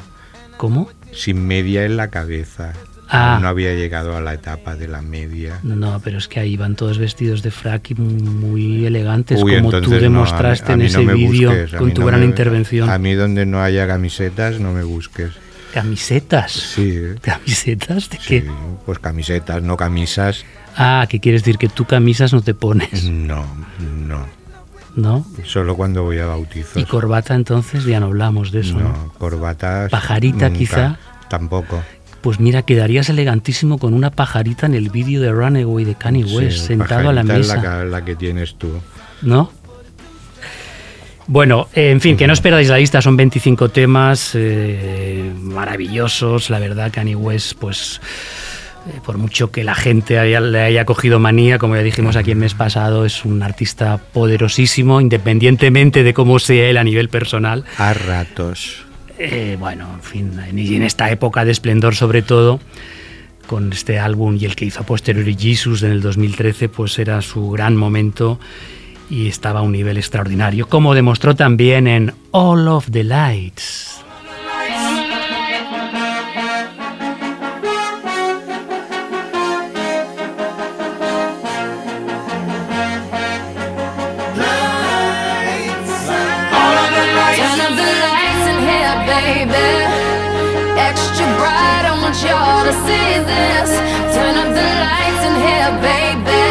¿Cómo? 0.56 0.88
Sin 1.12 1.46
media 1.46 1.84
en 1.84 1.96
la 1.96 2.08
cabeza. 2.08 2.72
Ah. 3.08 3.38
No 3.40 3.48
había 3.48 3.74
llegado 3.74 4.16
a 4.16 4.20
la 4.20 4.34
etapa 4.34 4.76
de 4.76 4.88
la 4.88 5.02
media. 5.02 5.60
No, 5.62 6.00
pero 6.02 6.18
es 6.18 6.26
que 6.26 6.40
ahí 6.40 6.56
van 6.56 6.74
todos 6.74 6.98
vestidos 6.98 7.42
de 7.42 7.50
frac 7.50 7.90
y 7.90 7.94
muy 7.94 8.86
elegantes, 8.86 9.42
Uy, 9.42 9.56
como 9.56 9.70
tú 9.70 9.76
entonces 9.76 9.90
no, 9.90 9.96
a 9.96 9.98
mí- 9.98 10.02
demostraste 10.14 10.72
a 10.72 10.76
mí 10.76 10.82
en 10.84 10.88
ese 10.88 11.04
vídeo 11.04 11.52
con 11.78 11.92
tu 11.92 12.00
no 12.00 12.06
gran 12.06 12.20
me- 12.20 12.26
intervención. 12.26 12.88
A 12.88 12.98
mí 12.98 13.12
donde 13.14 13.44
no 13.46 13.62
haya 13.62 13.86
camisetas 13.86 14.58
no 14.58 14.72
me 14.72 14.82
busques. 14.84 15.32
¿Camisetas? 15.74 16.52
Sí, 16.52 16.98
¿Camisetas 17.20 18.08
de 18.08 18.16
sí, 18.18 18.24
qué? 18.42 18.50
pues 18.86 18.98
camisetas, 19.00 19.62
no 19.62 19.76
camisas. 19.76 20.44
Ah, 20.76 21.06
¿qué 21.08 21.20
quieres 21.20 21.42
decir? 21.42 21.58
Que 21.58 21.68
tú 21.68 21.84
camisas 21.84 22.32
no 22.32 22.42
te 22.42 22.54
pones, 22.54 23.04
No, 23.10 23.44
no. 24.06 24.26
¿no? 24.96 25.26
Solo 25.44 25.74
cuando 25.76 26.04
voy 26.04 26.18
a 26.20 26.26
bautizos. 26.26 26.76
Y 26.80 26.84
corbata 26.84 27.34
entonces 27.34 27.84
ya 27.84 27.98
no 28.00 28.06
hablamos 28.06 28.52
de 28.52 28.60
eso, 28.60 28.74
¿no? 28.78 28.88
No, 28.88 29.12
corbatas. 29.18 29.90
Pajarita, 29.90 30.46
nunca. 30.48 30.58
quizá. 30.58 30.98
Tampoco. 31.28 31.82
Pues 32.24 32.40
mira, 32.40 32.62
quedarías 32.62 33.08
elegantísimo 33.10 33.76
con 33.78 33.92
una 33.92 34.10
pajarita 34.10 34.64
en 34.64 34.72
el 34.74 34.88
vídeo 34.88 35.20
de 35.20 35.30
Runaway 35.30 35.84
de 35.84 35.94
Kanye 35.94 36.24
West, 36.24 36.56
Sí, 36.60 36.66
sentado 36.68 37.10
a 37.10 37.12
la 37.12 37.22
pajarita 37.22 37.34
es 37.38 37.48
mesa, 37.48 37.54
La, 37.56 37.84
que- 37.84 37.90
la 37.90 38.04
que 38.06 38.16
tienes 38.16 38.54
tú. 38.56 38.80
¿no? 39.20 39.52
Bueno, 41.26 41.68
en 41.74 42.00
fin, 42.00 42.16
que 42.16 42.26
no 42.26 42.32
os 42.34 42.40
perdáis 42.40 42.68
la 42.68 42.78
lista, 42.78 43.00
son 43.02 43.16
25 43.16 43.68
temas 43.70 44.32
eh, 44.34 45.30
maravillosos, 45.38 46.48
la 46.50 46.58
verdad, 46.58 46.90
Kanye 46.92 47.14
West, 47.16 47.54
pues 47.58 48.00
eh, 48.88 49.00
por 49.04 49.16
mucho 49.16 49.50
que 49.50 49.62
la 49.64 49.74
gente 49.74 50.18
haya- 50.18 50.40
le 50.40 50.60
haya 50.62 50.84
cogido 50.84 51.18
manía, 51.18 51.58
como 51.58 51.76
ya 51.76 51.82
dijimos 51.82 52.16
aquí 52.16 52.30
el 52.30 52.36
mes 52.38 52.54
pasado, 52.54 53.04
es 53.06 53.24
un 53.24 53.42
artista 53.42 53.98
poderosísimo, 54.12 55.00
independientemente 55.00 56.02
de 56.02 56.12
cómo 56.14 56.38
sea 56.38 56.68
él 56.68 56.76
a 56.78 56.84
nivel 56.84 57.08
personal. 57.10 57.64
A 57.78 57.94
ratos. 57.94 58.84
Eh, 59.18 59.56
bueno, 59.58 59.88
en 59.94 60.02
fin, 60.02 60.32
en- 60.48 60.58
en 60.58 60.82
esta 60.82 61.10
época 61.10 61.44
de 61.44 61.52
esplendor 61.52 61.94
sobre 61.94 62.22
todo, 62.22 62.60
con 63.46 63.72
este 63.72 63.98
álbum 63.98 64.36
y 64.40 64.44
el 64.46 64.56
que 64.56 64.64
hizo 64.64 64.80
a 64.80 64.86
Jesus 65.38 65.82
en 65.82 65.92
el 65.92 66.00
2013, 66.00 66.68
pues 66.68 66.98
era 66.98 67.20
su 67.22 67.50
gran 67.50 67.76
momento 67.76 68.40
y 69.10 69.28
estaba 69.28 69.60
a 69.60 69.62
un 69.62 69.72
nivel 69.72 69.98
extraordinario, 69.98 70.66
como 70.68 70.94
demostró 70.94 71.34
también 71.36 71.86
en 71.86 72.12
All 72.30 72.66
of 72.68 72.90
the 72.90 73.04
Lights. 73.04 74.03
To 92.32 92.72
see 92.86 93.18
this. 93.28 93.70
Turn 94.14 94.34
up 94.42 94.48
the 94.56 94.68
lights 94.84 95.22
in 95.28 95.34
here, 95.44 95.72
baby. 95.84 96.44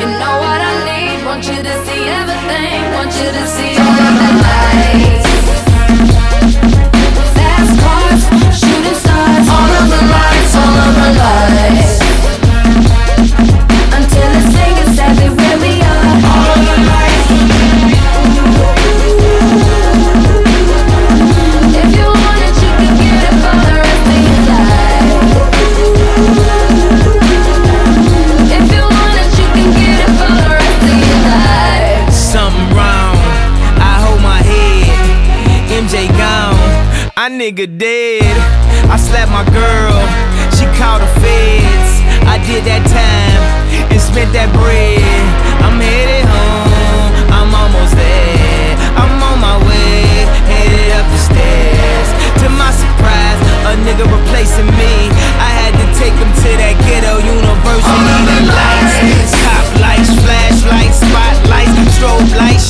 You 0.00 0.06
know 0.20 0.34
what 0.44 0.60
I 0.60 0.72
need. 0.84 1.24
Want 1.24 1.44
you 1.48 1.56
to 1.56 1.74
see 1.84 2.02
everything. 2.20 2.92
Want 2.92 3.12
you 3.16 3.28
to 3.38 3.44
see 3.46 3.72
all 3.78 4.02
of 4.08 4.14
the 4.20 4.30
lights. 4.44 5.01
Nigga 37.42 37.66
dead. 37.66 38.36
I 38.86 38.94
slapped 38.94 39.34
my 39.34 39.42
girl. 39.50 39.98
She 40.54 40.62
called 40.78 41.02
the 41.02 41.10
feds. 41.18 41.90
I 42.22 42.38
did 42.46 42.62
that 42.70 42.86
time 42.86 43.42
and 43.90 43.98
spent 43.98 44.30
that 44.30 44.46
bread. 44.54 45.02
I'm 45.58 45.74
headed 45.82 46.22
home. 46.22 47.10
I'm 47.34 47.50
almost 47.50 47.98
there. 47.98 48.78
I'm 48.94 49.18
on 49.26 49.42
my 49.42 49.58
way. 49.58 50.22
Headed 50.46 50.94
up 50.94 51.06
the 51.10 51.18
stairs. 51.18 52.08
To 52.42 52.46
my 52.46 52.70
surprise, 52.70 53.40
a 53.66 53.74
nigga 53.82 54.06
replacing 54.06 54.70
me. 54.78 55.10
I 55.42 55.50
had 55.66 55.74
to 55.82 55.86
take 55.98 56.14
him 56.14 56.30
to 56.46 56.50
that 56.62 56.78
ghetto 56.86 57.26
university. 57.26 58.06
The 58.22 58.38
lights, 58.54 59.34
top 59.42 59.66
lights, 59.82 60.14
flashlights, 60.22 60.98
spotlights, 61.02 61.74
strobe 61.98 62.30
lights. 62.38 62.61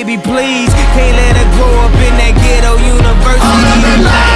Baby, 0.00 0.16
please, 0.16 0.72
can't 0.96 1.14
let 1.14 1.36
her 1.36 1.56
grow 1.58 1.80
up 1.84 1.92
in 1.92 2.16
that 2.16 2.32
ghetto 2.40 2.72
university. 2.80 4.29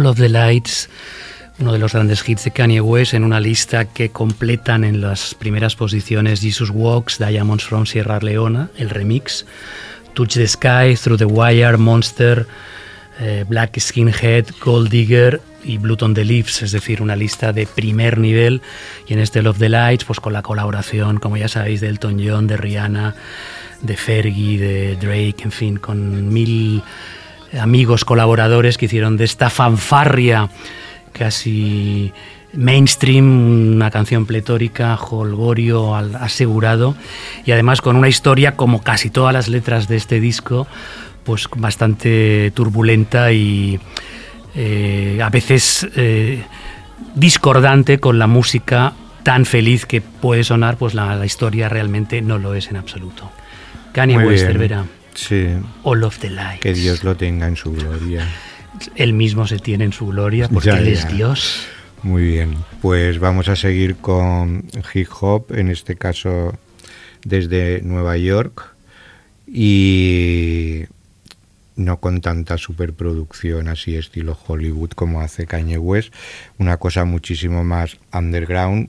All 0.00 0.06
of 0.06 0.16
the 0.16 0.30
Lights, 0.30 0.88
uno 1.58 1.74
de 1.74 1.78
los 1.78 1.92
grandes 1.92 2.26
hits 2.26 2.44
de 2.44 2.52
Kanye 2.52 2.80
West, 2.80 3.12
en 3.12 3.22
una 3.22 3.38
lista 3.38 3.84
que 3.84 4.08
completan 4.08 4.82
en 4.82 5.02
las 5.02 5.34
primeras 5.34 5.76
posiciones 5.76 6.40
Jesus 6.40 6.70
Walks, 6.70 7.18
Diamonds 7.18 7.64
from 7.64 7.84
Sierra 7.84 8.18
Leona, 8.18 8.70
el 8.78 8.88
remix, 8.88 9.44
Touch 10.14 10.32
the 10.32 10.48
Sky, 10.48 10.96
Through 10.96 11.18
the 11.18 11.26
Wire, 11.26 11.76
Monster, 11.76 12.46
eh, 13.20 13.44
Black 13.46 13.78
Skinhead, 13.78 14.46
Gold 14.64 14.88
Digger 14.88 15.42
y 15.62 15.76
Blood 15.76 16.02
on 16.02 16.14
the 16.14 16.24
Leaves, 16.24 16.62
es 16.62 16.72
decir, 16.72 17.02
una 17.02 17.14
lista 17.14 17.52
de 17.52 17.66
primer 17.66 18.16
nivel. 18.16 18.62
Y 19.06 19.12
en 19.12 19.18
este 19.18 19.42
Love 19.42 19.58
the 19.58 19.68
Lights, 19.68 20.06
pues 20.06 20.18
con 20.18 20.32
la 20.32 20.40
colaboración, 20.40 21.18
como 21.18 21.36
ya 21.36 21.48
sabéis, 21.48 21.82
de 21.82 21.88
Elton 21.88 22.18
John, 22.26 22.46
de 22.46 22.56
Rihanna, 22.56 23.14
de 23.82 23.96
Fergie, 23.98 24.58
de 24.58 24.96
Drake, 24.96 25.44
en 25.44 25.52
fin, 25.52 25.76
con 25.76 26.32
mil 26.32 26.82
amigos 27.58 28.04
colaboradores 28.04 28.78
que 28.78 28.86
hicieron 28.86 29.16
de 29.16 29.24
esta 29.24 29.50
fanfarria 29.50 30.50
casi 31.12 32.12
mainstream, 32.52 33.74
una 33.74 33.90
canción 33.90 34.26
pletórica, 34.26 34.96
holgorio 34.96 35.94
asegurado 35.94 36.96
y 37.44 37.52
además 37.52 37.80
con 37.80 37.96
una 37.96 38.08
historia 38.08 38.56
como 38.56 38.82
casi 38.82 39.10
todas 39.10 39.32
las 39.32 39.48
letras 39.48 39.88
de 39.88 39.96
este 39.96 40.20
disco, 40.20 40.66
pues 41.24 41.48
bastante 41.56 42.50
turbulenta 42.54 43.32
y 43.32 43.78
eh, 44.54 45.20
a 45.22 45.30
veces 45.30 45.86
eh, 45.96 46.42
discordante 47.14 47.98
con 47.98 48.18
la 48.18 48.26
música 48.26 48.94
tan 49.22 49.44
feliz 49.44 49.86
que 49.86 50.00
puede 50.00 50.44
sonar, 50.44 50.76
pues 50.76 50.94
la, 50.94 51.14
la 51.14 51.26
historia 51.26 51.68
realmente 51.68 52.22
no 52.22 52.38
lo 52.38 52.54
es 52.54 52.68
en 52.70 52.76
absoluto. 52.76 53.30
Kanye 53.92 54.18
West. 54.18 54.46
Cervera, 54.46 54.84
Sí, 55.28 55.48
All 55.82 56.02
of 56.04 56.18
the 56.20 56.30
Lights. 56.30 56.60
que 56.60 56.72
Dios 56.72 57.04
lo 57.04 57.16
tenga 57.16 57.46
en 57.46 57.56
su 57.56 57.72
gloria. 57.72 58.26
Él 58.94 59.12
mismo 59.12 59.46
se 59.46 59.58
tiene 59.58 59.84
en 59.84 59.92
su 59.92 60.06
gloria 60.06 60.48
porque 60.48 60.68
Ya, 60.70 60.78
Él 60.78 60.86
ya. 60.86 60.92
es 60.92 61.08
Dios. 61.14 61.66
Muy 62.02 62.22
bien, 62.24 62.56
pues 62.80 63.18
vamos 63.18 63.48
a 63.48 63.56
seguir 63.56 63.96
con 63.96 64.64
hip 64.94 65.08
hop, 65.20 65.46
en 65.50 65.68
este 65.68 65.96
caso 65.96 66.58
desde 67.24 67.82
Nueva 67.82 68.16
York 68.16 68.74
y 69.46 70.84
no 71.76 71.98
con 72.00 72.20
tanta 72.22 72.56
superproducción 72.56 73.68
así 73.68 73.96
estilo 73.96 74.38
Hollywood 74.46 74.90
como 74.92 75.20
hace 75.20 75.46
Kanye 75.46 75.76
West, 75.78 76.14
una 76.58 76.78
cosa 76.78 77.04
muchísimo 77.04 77.64
más 77.64 77.98
underground 78.12 78.88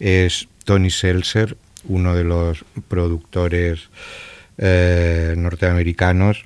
es 0.00 0.48
Tony 0.64 0.90
Seltzer, 0.90 1.56
uno 1.84 2.14
de 2.16 2.24
los 2.24 2.64
productores 2.88 3.88
eh, 4.58 5.34
norteamericanos 5.36 6.44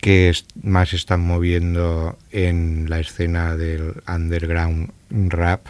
que 0.00 0.32
más 0.62 0.92
están 0.94 1.20
moviendo 1.20 2.16
en 2.32 2.88
la 2.88 3.00
escena 3.00 3.56
del 3.56 4.02
underground 4.08 4.90
rap, 5.10 5.66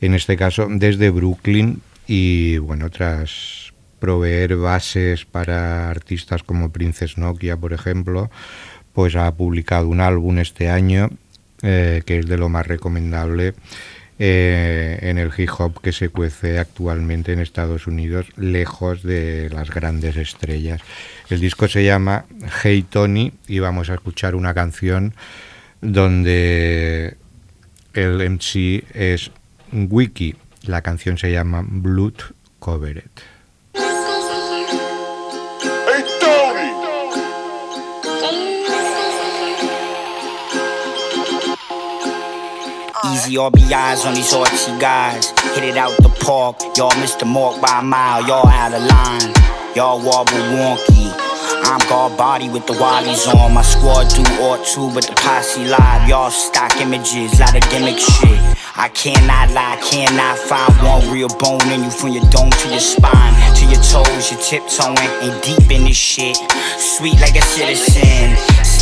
en 0.00 0.14
este 0.14 0.36
caso 0.36 0.66
desde 0.68 1.10
Brooklyn 1.10 1.80
y 2.06 2.58
bueno, 2.58 2.90
tras 2.90 3.72
proveer 4.00 4.56
bases 4.56 5.24
para 5.24 5.88
artistas 5.88 6.42
como 6.42 6.70
Princess 6.70 7.16
Nokia, 7.16 7.56
por 7.56 7.72
ejemplo, 7.72 8.30
pues 8.92 9.16
ha 9.16 9.34
publicado 9.34 9.88
un 9.88 10.00
álbum 10.00 10.38
este 10.38 10.68
año 10.68 11.08
eh, 11.62 12.02
que 12.04 12.18
es 12.18 12.26
de 12.26 12.36
lo 12.36 12.50
más 12.50 12.66
recomendable 12.66 13.54
eh, 14.18 14.98
en 15.02 15.18
el 15.18 15.32
hip 15.36 15.50
hop 15.58 15.80
que 15.80 15.92
se 15.92 16.08
cuece 16.08 16.58
actualmente 16.58 17.32
en 17.32 17.40
Estados 17.40 17.86
Unidos, 17.86 18.26
lejos 18.36 19.02
de 19.02 19.50
las 19.50 19.70
grandes 19.70 20.16
estrellas. 20.16 20.80
El 21.30 21.40
disco 21.40 21.66
se 21.68 21.84
llama 21.84 22.26
Hey 22.62 22.84
Tony 22.88 23.32
y 23.48 23.58
vamos 23.58 23.90
a 23.90 23.94
escuchar 23.94 24.34
una 24.34 24.54
canción 24.54 25.14
donde 25.80 27.16
el 27.92 28.30
MC 28.30 28.84
es 28.94 29.30
Wiki. 29.72 30.36
La 30.66 30.82
canción 30.82 31.18
se 31.18 31.32
llama 31.32 31.64
Blood 31.66 32.14
Covered. 32.58 33.10
Easy 43.14 43.36
RBIs 43.36 44.06
on 44.06 44.14
these 44.14 44.32
artsy 44.34 44.74
guys. 44.80 45.30
Hit 45.54 45.62
it 45.62 45.76
out 45.76 45.94
the 46.02 46.08
park. 46.26 46.58
Y'all 46.76 46.90
missed 46.98 47.20
the 47.20 47.24
mark 47.24 47.62
by 47.62 47.78
a 47.78 47.82
mile. 47.82 48.26
Y'all 48.26 48.48
out 48.48 48.74
of 48.74 48.82
line. 48.82 49.30
Y'all 49.76 50.02
wobble 50.02 50.32
wonky. 50.50 51.14
I'm 51.62 51.78
guard 51.88 52.18
body 52.18 52.48
with 52.48 52.66
the 52.66 52.72
wallies 52.72 53.32
on. 53.32 53.54
My 53.54 53.62
squad 53.62 54.10
do 54.10 54.22
ought 54.42 54.66
to, 54.74 54.92
but 54.92 55.06
the 55.06 55.14
posse 55.14 55.64
live. 55.64 56.08
Y'all 56.08 56.32
stock 56.32 56.74
images, 56.80 57.38
lot 57.38 57.54
of 57.54 57.62
gimmick 57.70 57.98
shit. 58.02 58.40
I 58.74 58.90
cannot 58.92 59.54
lie, 59.54 59.78
cannot 59.86 60.36
find 60.36 60.74
one 60.82 61.14
real 61.14 61.28
bone 61.38 61.62
in 61.70 61.84
you 61.84 61.90
from 61.90 62.10
your 62.10 62.26
dome 62.34 62.50
to 62.50 62.68
your 62.68 62.82
spine. 62.82 63.34
To 63.58 63.64
your 63.70 63.82
toes, 63.94 64.32
you're 64.32 64.42
tiptoeing 64.42 64.98
and 65.22 65.40
deep 65.40 65.70
in 65.70 65.84
this 65.84 65.96
shit. 65.96 66.36
Sweet 66.82 67.20
like 67.20 67.36
a 67.36 67.42
citizen. 67.42 68.34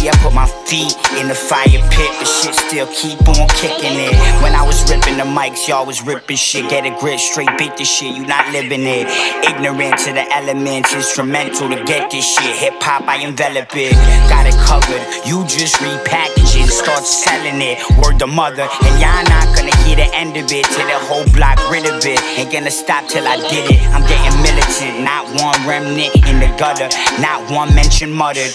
See, 0.02 0.08
I 0.08 0.18
put 0.18 0.34
my 0.34 0.50
feet 0.66 0.98
in 1.22 1.30
the 1.30 1.34
fire 1.38 1.78
pit, 1.94 2.10
but 2.18 2.26
shit 2.26 2.58
still 2.58 2.90
keep 2.90 3.22
on 3.22 3.46
kicking 3.54 3.94
it. 3.94 4.10
When 4.42 4.50
I 4.50 4.66
was 4.66 4.82
ripping 4.90 5.14
the 5.14 5.22
mics, 5.22 5.68
y'all 5.68 5.86
was 5.86 6.02
ripping 6.02 6.36
shit. 6.36 6.68
Get 6.68 6.82
a 6.84 6.90
grip, 6.98 7.20
straight 7.20 7.54
beat 7.56 7.76
the 7.76 7.84
shit, 7.84 8.16
you 8.16 8.26
not 8.26 8.50
living 8.50 8.82
it. 8.82 9.06
Ignorant 9.46 10.02
to 10.02 10.10
the 10.10 10.26
elements, 10.34 10.92
instrumental 10.92 11.70
to 11.70 11.78
get 11.84 12.10
this 12.10 12.26
shit. 12.26 12.50
Hip 12.56 12.82
hop, 12.82 13.06
I 13.06 13.22
envelop 13.22 13.70
it. 13.78 13.94
Got 14.26 14.50
it 14.50 14.58
covered, 14.66 15.06
you 15.22 15.46
just 15.46 15.78
repackage 15.78 16.58
it, 16.58 16.66
start 16.66 17.06
selling 17.06 17.62
it. 17.62 17.78
Word 18.02 18.18
the 18.18 18.26
mother, 18.26 18.66
and 18.66 18.94
y'all 18.98 19.22
not 19.30 19.54
gonna 19.54 19.76
hear 19.86 19.94
the 19.94 20.10
end 20.18 20.34
of 20.34 20.50
it 20.50 20.66
till 20.66 20.88
the 20.90 20.98
whole 21.06 21.30
block 21.30 21.62
rid 21.70 21.86
of 21.86 22.02
it. 22.02 22.18
Ain't 22.42 22.50
gonna 22.50 22.74
stop 22.74 23.06
till 23.06 23.22
I 23.22 23.38
did 23.38 23.70
it. 23.70 23.78
I'm 23.94 24.02
getting 24.10 24.34
militant, 24.42 25.06
not 25.06 25.30
one 25.38 25.62
remnant 25.62 26.10
in 26.26 26.42
the 26.42 26.50
gutter, 26.58 26.90
not 27.22 27.38
one 27.54 27.72
mention 27.76 28.10
muttered. 28.10 28.50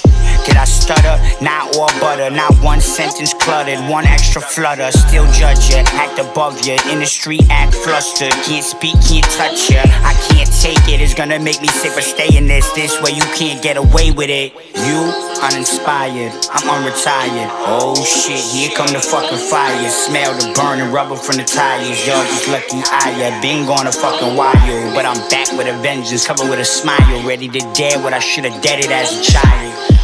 Did 0.47 0.55
I 0.55 0.63
stutter? 0.63 1.19
Not 1.43 1.75
all 1.75 1.91
butter, 1.99 2.31
not 2.31 2.55
one 2.63 2.79
sentence 2.79 3.33
cluttered, 3.33 3.79
one 3.91 4.05
extra 4.07 4.41
flutter. 4.41 4.89
Still 4.91 5.27
judge 5.33 5.69
ya, 5.69 5.83
act 5.91 6.19
above 6.19 6.65
ya. 6.65 6.79
In 6.89 6.99
the 6.99 7.05
street, 7.05 7.43
act 7.49 7.75
flustered. 7.75 8.31
Can't 8.47 8.63
speak, 8.63 8.95
can't 9.03 9.27
touch 9.35 9.69
ya. 9.69 9.83
I 9.83 10.15
can't 10.31 10.47
take 10.63 10.79
it, 10.87 11.01
it's 11.03 11.13
gonna 11.13 11.37
make 11.37 11.61
me 11.61 11.67
sick, 11.67 11.91
but 11.93 12.03
stay 12.03 12.31
in 12.37 12.47
this. 12.47 12.63
This 12.71 12.95
way 13.01 13.11
you 13.11 13.27
can't 13.35 13.61
get 13.61 13.75
away 13.75 14.11
with 14.11 14.29
it. 14.29 14.55
You, 14.87 15.11
uninspired, 15.43 16.31
I'm 16.55 16.67
unretired. 16.71 17.51
Oh 17.67 17.99
shit, 18.07 18.39
here 18.39 18.71
come 18.71 18.87
the 18.87 19.03
fucking 19.03 19.37
fire. 19.51 19.89
Smell 19.89 20.31
the 20.39 20.53
burning 20.55 20.93
rubber 20.93 21.17
from 21.17 21.35
the 21.35 21.43
tires. 21.43 21.99
Y'all 22.07 22.23
just 22.23 22.47
lucky 22.47 22.79
I 22.87 23.11
have 23.19 23.41
been 23.41 23.67
gone 23.67 23.87
a 23.87 23.91
fucking 23.91 24.35
while. 24.37 24.55
But 24.95 25.05
I'm 25.05 25.19
back 25.27 25.51
with 25.57 25.67
a 25.67 25.77
vengeance, 25.83 26.25
covered 26.25 26.49
with 26.49 26.59
a 26.59 26.65
smile. 26.65 27.27
Ready 27.27 27.49
to 27.49 27.59
dare 27.73 27.99
what 27.99 28.13
I 28.13 28.19
should've 28.19 28.61
deaded 28.61 28.91
as 28.91 29.11
a 29.11 29.21
child. 29.31 29.96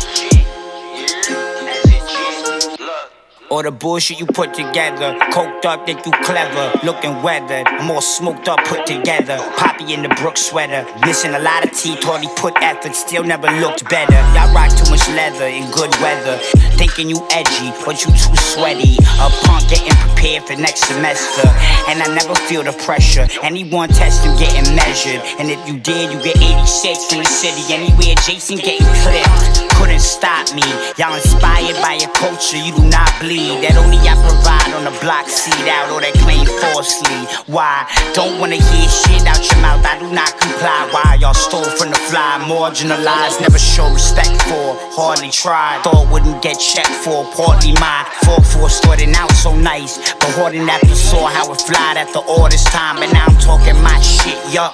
Or 3.54 3.62
the 3.62 3.70
bullshit 3.70 4.20
you 4.20 4.26
put 4.26 4.56
together. 4.56 5.14
Coked 5.30 5.64
up, 5.66 5.86
think 5.86 6.04
you 6.08 6.12
clever. 6.26 6.74
Looking 6.84 7.22
weathered. 7.22 7.68
I'm 7.68 7.92
all 7.92 8.02
smoked 8.02 8.48
up, 8.48 8.58
put 8.66 8.88
together. 8.88 9.38
Poppy 9.58 9.94
in 9.94 10.02
the 10.02 10.10
Brook 10.10 10.38
sweater. 10.38 10.82
Missing 11.06 11.36
a 11.36 11.40
lot 11.40 11.64
of 11.64 11.70
teeth, 11.72 12.02
hardly 12.02 12.30
put 12.36 12.58
effort. 12.64 12.96
Still 12.96 13.22
never 13.24 13.46
looked 13.62 13.88
better. 13.92 14.18
Y'all 14.34 14.50
rock 14.58 14.74
too 14.74 14.90
much 14.90 15.08
leather 15.10 15.46
in 15.46 15.70
good 15.70 15.94
weather. 16.02 16.42
Thinking 16.82 17.12
you 17.12 17.22
edgy, 17.30 17.70
but 17.86 18.02
you 18.02 18.10
too 18.18 18.34
sweaty. 18.58 18.98
A 19.22 19.30
punk 19.46 19.70
getting 19.70 19.94
prepared 20.02 20.50
for 20.50 20.58
next 20.58 20.90
semester. 20.90 21.46
And 21.86 22.02
I 22.02 22.10
never 22.10 22.34
feel 22.50 22.64
the 22.64 22.74
pressure. 22.82 23.28
Anyone 23.44 23.90
testing, 23.90 24.34
getting 24.42 24.66
measured. 24.74 25.22
And 25.38 25.54
if 25.54 25.62
you 25.70 25.78
did, 25.78 26.10
you 26.10 26.18
get 26.26 26.42
86 26.42 27.06
from 27.06 27.20
the 27.22 27.30
city. 27.30 27.70
Anywhere 27.70 28.18
Jason 28.26 28.58
getting 28.58 28.90
clipped. 29.06 29.70
Couldn't 29.78 30.02
stop 30.02 30.50
me. 30.56 30.66
Y'all 30.98 31.14
inspired 31.14 31.78
by 31.86 32.02
your 32.02 32.10
culture, 32.18 32.58
you 32.58 32.74
do 32.74 32.90
not 32.90 33.14
bleed. 33.22 33.43
That 33.44 33.76
only 33.76 34.00
I 34.08 34.16
provide 34.24 34.72
on 34.72 34.88
the 34.88 34.96
block 35.04 35.28
seat 35.28 35.68
out 35.68 35.92
or 35.92 36.00
that 36.00 36.16
claim 36.24 36.48
falsely. 36.64 37.28
Why? 37.52 37.84
Don't 38.16 38.40
wanna 38.40 38.56
hear 38.56 38.88
shit 38.88 39.28
out 39.28 39.44
your 39.44 39.60
mouth, 39.60 39.84
I 39.84 40.00
do 40.00 40.08
not 40.16 40.32
comply. 40.40 40.88
Why 40.96 41.20
y'all 41.20 41.36
stole 41.36 41.68
from 41.76 41.92
the 41.92 42.00
fly, 42.08 42.40
marginalized, 42.48 43.44
never 43.44 43.60
show 43.60 43.92
respect 43.92 44.32
for, 44.48 44.80
hardly 44.96 45.28
tried. 45.28 45.84
Thought 45.84 46.08
wouldn't 46.08 46.40
get 46.40 46.56
checked 46.56 46.96
for, 47.04 47.28
partly 47.36 47.76
my 47.84 48.08
fault 48.24 48.48
for 48.48 48.72
starting 48.72 49.12
out 49.12 49.32
so 49.36 49.52
nice. 49.52 50.00
But 50.24 50.32
hoarding 50.40 50.64
after 50.72 50.96
saw 50.96 51.28
how 51.28 51.52
it 51.52 51.60
flied 51.60 52.00
after 52.00 52.24
all 52.24 52.48
this 52.48 52.64
time, 52.72 52.96
but 52.96 53.12
now 53.12 53.28
I'm 53.28 53.36
talking 53.44 53.76
my 53.84 54.00
shit, 54.00 54.40
yup. 54.56 54.72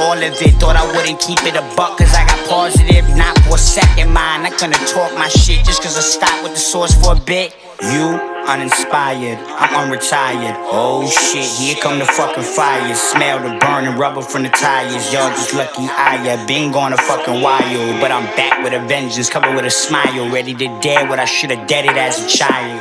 All 0.00 0.16
of 0.16 0.32
it, 0.40 0.56
thought 0.56 0.76
I 0.76 0.88
wouldn't 0.96 1.20
keep 1.20 1.44
it 1.44 1.52
a 1.52 1.64
buck, 1.76 2.00
cause 2.00 2.16
I 2.16 2.24
got 2.24 2.40
positive, 2.48 3.04
not 3.12 3.36
for 3.44 3.54
a 3.54 3.58
second 3.58 4.08
mind. 4.08 4.48
I 4.48 4.56
gonna 4.56 4.80
talk 4.88 5.12
my 5.20 5.28
shit 5.28 5.64
just 5.68 5.82
cause 5.82 5.96
I 5.96 6.00
stopped 6.00 6.42
with 6.42 6.54
the 6.54 6.64
source 6.64 6.96
for 6.96 7.12
a 7.12 7.20
bit. 7.20 7.54
You 7.82 8.16
uninspired, 8.48 9.38
I'm 9.38 9.90
unretired. 9.90 10.56
Oh 10.72 11.06
shit, 11.06 11.44
here 11.44 11.76
come 11.76 11.98
the 11.98 12.06
fucking 12.06 12.42
fire. 12.42 12.94
Smell 12.94 13.42
the 13.42 13.58
burning 13.58 13.98
rubber 13.98 14.22
from 14.22 14.44
the 14.44 14.48
tires. 14.48 15.12
Y'all 15.12 15.28
just 15.28 15.52
lucky 15.52 15.82
I 15.82 16.16
have 16.24 16.48
been 16.48 16.72
gone 16.72 16.94
a 16.94 16.96
fucking 16.96 17.42
while. 17.42 18.00
But 18.00 18.10
I'm 18.12 18.24
back 18.34 18.64
with 18.64 18.72
a 18.72 18.80
vengeance, 18.86 19.28
covered 19.28 19.54
with 19.54 19.66
a 19.66 19.70
smile. 19.70 20.30
Ready 20.30 20.54
to 20.54 20.80
dare 20.80 21.06
what 21.06 21.18
I 21.18 21.26
should've 21.26 21.66
deaded 21.66 21.98
as 21.98 22.24
a 22.24 22.28
child. 22.28 22.80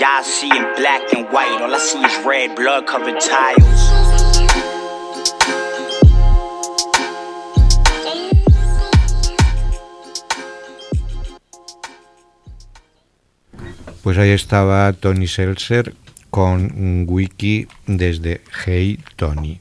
Y'all 0.00 0.24
see 0.24 0.50
in 0.50 0.64
black 0.74 1.14
and 1.14 1.28
white, 1.32 1.62
all 1.62 1.72
I 1.72 1.78
see 1.78 2.02
is 2.02 2.26
red 2.26 2.56
blood 2.56 2.88
covered 2.88 3.20
tiles. 3.20 3.64
Pues 14.04 14.18
ahí 14.18 14.30
estaba 14.30 14.92
Tony 14.92 15.26
Seltzer 15.26 15.94
con 16.30 17.06
Wiki 17.08 17.66
desde 17.86 18.42
Hey 18.64 19.00
Tony. 19.16 19.60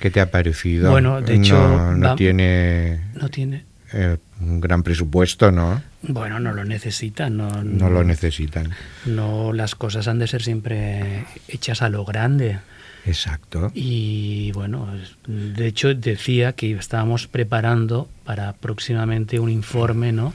¿Qué 0.00 0.10
te 0.10 0.20
ha 0.20 0.30
parecido? 0.30 0.90
Bueno, 0.90 1.20
de 1.22 1.36
hecho, 1.36 1.54
no, 1.56 1.94
no 1.94 2.08
va- 2.08 2.16
tiene 2.16 3.00
No 3.14 3.28
tiene. 3.28 3.64
eh, 3.92 4.16
un 4.40 4.60
gran 4.60 4.82
presupuesto, 4.82 5.52
¿no? 5.52 5.80
Bueno, 6.02 6.40
no 6.40 6.52
lo 6.52 6.64
necesitan. 6.64 7.36
No, 7.36 7.62
No 7.62 7.90
lo 7.90 8.04
necesitan. 8.04 8.70
no, 9.04 9.52
las 9.52 9.74
cosas 9.74 10.08
han 10.08 10.18
de 10.18 10.26
ser 10.26 10.42
siempre 10.42 11.26
hechas 11.48 11.82
a 11.82 11.88
lo 11.88 12.04
grande. 12.04 12.58
Exacto. 13.06 13.70
Y 13.74 14.52
bueno, 14.52 14.88
de 15.26 15.66
hecho 15.66 15.94
decía 15.94 16.52
que 16.52 16.72
estábamos 16.72 17.26
preparando 17.26 18.08
para 18.24 18.52
próximamente 18.54 19.38
un 19.40 19.50
informe, 19.50 20.12
¿no? 20.12 20.34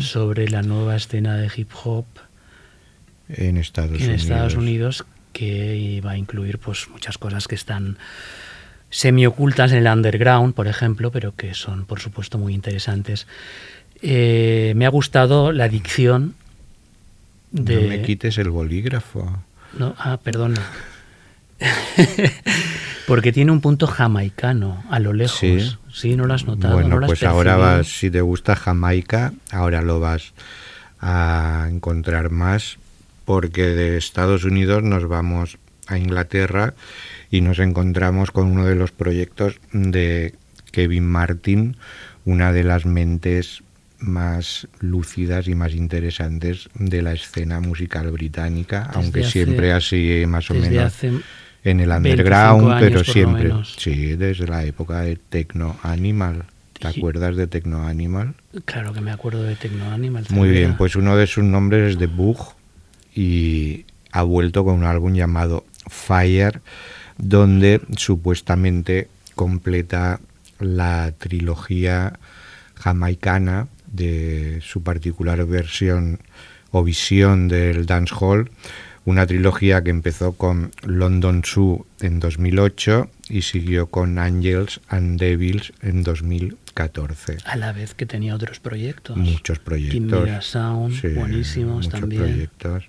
Sobre 0.00 0.48
la 0.48 0.62
nueva 0.62 0.96
escena 0.96 1.36
de 1.36 1.48
hip 1.54 1.70
hop 1.84 2.04
En 3.28 3.56
Estados 3.58 4.00
en 4.00 4.06
Unidos. 4.06 4.22
Estados 4.22 4.54
Unidos 4.56 5.06
que 5.32 6.02
va 6.04 6.12
a 6.12 6.18
incluir 6.18 6.58
pues 6.58 6.88
muchas 6.90 7.16
cosas 7.18 7.46
que 7.46 7.54
están 7.54 7.98
semi 8.90 9.26
ocultas 9.26 9.70
en 9.72 9.78
el 9.78 9.86
underground, 9.86 10.54
por 10.54 10.66
ejemplo, 10.66 11.10
pero 11.12 11.34
que 11.36 11.54
son 11.54 11.84
por 11.84 12.00
supuesto 12.00 12.38
muy 12.38 12.54
interesantes. 12.54 13.26
Eh, 14.02 14.72
me 14.76 14.86
ha 14.86 14.90
gustado 14.90 15.52
la 15.52 15.68
dicción 15.68 16.34
de 17.50 17.82
No 17.82 17.88
me 17.88 18.02
quites 18.02 18.38
el 18.38 18.50
bolígrafo. 18.50 19.42
No, 19.78 19.94
ah, 19.98 20.18
perdona. 20.22 20.60
Porque 23.06 23.32
tiene 23.32 23.52
un 23.52 23.60
punto 23.60 23.86
jamaicano 23.86 24.84
a 24.90 24.98
lo 24.98 25.12
lejos. 25.12 25.38
Sí. 25.38 25.76
Sí, 25.92 26.16
no 26.16 26.26
lo 26.26 26.34
has 26.34 26.44
notado. 26.44 26.74
bueno, 26.74 27.00
no 27.00 27.06
pues 27.06 27.22
ahora 27.22 27.56
vas, 27.56 27.86
si 27.86 28.10
te 28.10 28.20
gusta 28.20 28.54
Jamaica, 28.54 29.32
ahora 29.50 29.80
lo 29.80 29.98
vas 29.98 30.34
a 31.00 31.68
encontrar 31.70 32.30
más, 32.30 32.76
porque 33.24 33.62
de 33.62 33.96
Estados 33.96 34.44
Unidos 34.44 34.82
nos 34.82 35.08
vamos 35.08 35.56
a 35.86 35.96
Inglaterra 35.96 36.74
y 37.30 37.40
nos 37.40 37.60
encontramos 37.60 38.30
con 38.30 38.48
uno 38.48 38.66
de 38.66 38.74
los 38.74 38.92
proyectos 38.92 39.58
de 39.72 40.34
Kevin 40.70 41.06
Martin, 41.06 41.76
una 42.26 42.52
de 42.52 42.64
las 42.64 42.84
mentes 42.84 43.62
más 43.98 44.68
lúcidas 44.80 45.48
y 45.48 45.54
más 45.54 45.74
interesantes 45.74 46.68
de 46.74 47.02
la 47.02 47.12
escena 47.12 47.60
musical 47.60 48.10
británica, 48.10 48.84
Desde 48.88 49.00
aunque 49.00 49.20
hace- 49.20 49.30
siempre 49.30 49.72
así 49.72 50.24
más 50.28 50.50
o 50.50 50.54
menos 50.54 51.02
en 51.02 51.80
el 51.80 51.88
25 51.88 51.96
underground, 51.96 52.70
años, 52.72 52.80
pero 52.80 53.04
siempre. 53.04 53.52
Sí, 53.78 54.14
desde 54.16 54.46
la 54.46 54.64
época 54.64 55.00
de 55.00 55.16
Techno 55.16 55.76
Animal. 55.82 56.44
¿Te 56.78 56.88
Y- 56.90 56.98
acuerdas 56.98 57.36
de 57.36 57.46
Techno 57.46 57.86
Animal? 57.86 58.34
Claro 58.66 58.92
que 58.92 59.00
me 59.00 59.10
acuerdo 59.10 59.42
de 59.42 59.56
Tecno 59.56 59.90
Animal. 59.90 60.26
Muy 60.28 60.50
bien, 60.50 60.76
pues 60.76 60.94
uno 60.94 61.16
de 61.16 61.26
sus 61.26 61.42
nombres 61.42 61.92
es 61.92 61.98
The 61.98 62.06
Bug 62.06 62.38
y 63.14 63.86
ha 64.12 64.22
vuelto 64.22 64.62
con 64.64 64.74
un 64.74 64.84
álbum 64.84 65.14
llamado 65.14 65.64
Fire, 65.88 66.60
donde 67.16 67.80
supuestamente 67.96 69.08
completa 69.34 70.20
la 70.60 71.12
trilogía 71.18 72.18
jamaicana 72.74 73.68
de 73.96 74.60
su 74.62 74.82
particular 74.82 75.44
versión 75.46 76.20
o 76.70 76.84
visión 76.84 77.48
del 77.48 77.86
dancehall, 77.86 78.50
una 79.04 79.26
trilogía 79.26 79.82
que 79.82 79.90
empezó 79.90 80.32
con 80.32 80.72
London 80.84 81.42
Zoo 81.44 81.86
en 82.00 82.18
2008 82.20 83.08
y 83.28 83.42
siguió 83.42 83.86
con 83.86 84.18
Angels 84.18 84.80
and 84.88 85.18
Devils 85.18 85.72
en 85.80 86.02
2014. 86.02 87.38
A 87.44 87.56
la 87.56 87.72
vez 87.72 87.94
que 87.94 88.04
tenía 88.04 88.34
otros 88.34 88.58
proyectos. 88.58 89.16
Muchos 89.16 89.58
proyectos. 89.60 90.44
Sound, 90.44 91.00
Sí, 91.00 91.08
buenísimos 91.08 91.86
muchos 91.86 92.00
también. 92.00 92.22
proyectos. 92.22 92.84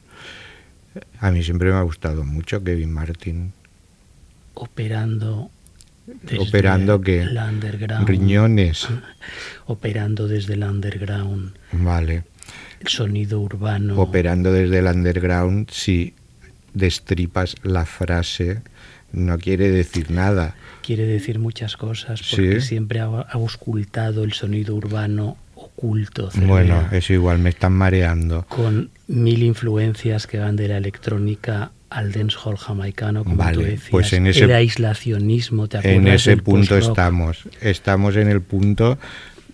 A 1.19 1.29
mí 1.31 1.43
siempre 1.43 1.69
me 1.69 1.75
ha 1.77 1.81
gustado 1.83 2.23
mucho 2.23 2.63
Kevin 2.63 2.91
Martin. 2.91 3.53
Operando. 4.55 5.51
Desde 6.23 6.39
Operando 6.39 7.01
que 7.01 7.27
riñones. 8.05 8.87
Operando 9.65 10.27
desde 10.27 10.53
el 10.53 10.63
underground. 10.63 11.53
Vale. 11.73 12.23
El 12.79 12.87
sonido 12.87 13.39
urbano. 13.41 13.99
Operando 13.99 14.51
desde 14.51 14.79
el 14.79 14.85
underground, 14.85 15.69
si 15.71 16.13
destripas 16.73 17.55
la 17.63 17.85
frase, 17.85 18.61
no 19.11 19.37
quiere 19.37 19.69
decir 19.69 20.11
nada. 20.11 20.55
quiere 20.83 21.05
decir 21.05 21.39
muchas 21.39 21.75
cosas 21.75 22.19
Sí. 22.21 22.35
porque 22.35 22.61
siempre 22.61 22.99
ha, 23.01 23.05
ha 23.07 23.21
auscultado 23.33 24.23
el 24.23 24.33
sonido 24.33 24.75
urbano 24.75 25.37
oculto 25.55 26.29
Bueno, 26.45 26.87
eso 26.91 27.13
igual 27.13 27.39
me 27.39 27.49
están 27.49 27.73
mareando. 27.73 28.45
con 28.47 28.91
mil 29.07 29.43
influencias 29.43 30.27
que 30.27 30.37
van 30.37 30.55
de 30.55 30.67
la 30.67 30.77
electrónica 30.77 31.71
al 31.89 32.11
dancehall 32.11 32.57
jamaicano 32.57 33.23
como 33.23 33.37
Vale, 33.37 33.53
tú 33.53 33.61
decías 33.61 33.89
pues 33.91 34.13
en 34.13 34.27
ese- 34.27 34.43
el 34.45 34.51
aislacionismo 34.53 35.67
te 35.67 35.77
acuerdas 35.77 35.97
En 35.99 36.07
ese 36.07 36.37
punto 36.37 36.77
estamos. 36.77 37.47
Estamos 37.61 38.15
en 38.15 38.27
el 38.29 38.41
punto 38.41 38.97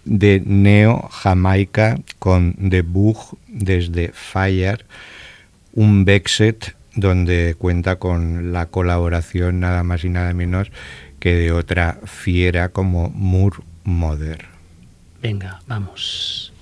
de 0.05 0.41
Neo 0.45 1.07
Jamaica 1.11 1.99
con 2.19 2.53
The 2.69 2.81
Bug 2.81 3.37
desde 3.47 4.11
Fire, 4.13 4.85
un 5.73 6.05
Bexet 6.05 6.75
donde 6.95 7.55
cuenta 7.57 7.95
con 7.97 8.51
la 8.53 8.67
colaboración 8.67 9.59
nada 9.59 9.83
más 9.83 10.03
y 10.03 10.09
nada 10.09 10.33
menos 10.33 10.71
que 11.19 11.33
de 11.35 11.51
otra 11.51 11.99
fiera 12.05 12.69
como 12.69 13.09
Moore 13.09 13.57
Mother. 13.83 14.45
venga 15.21 15.61
vamos 15.67 16.52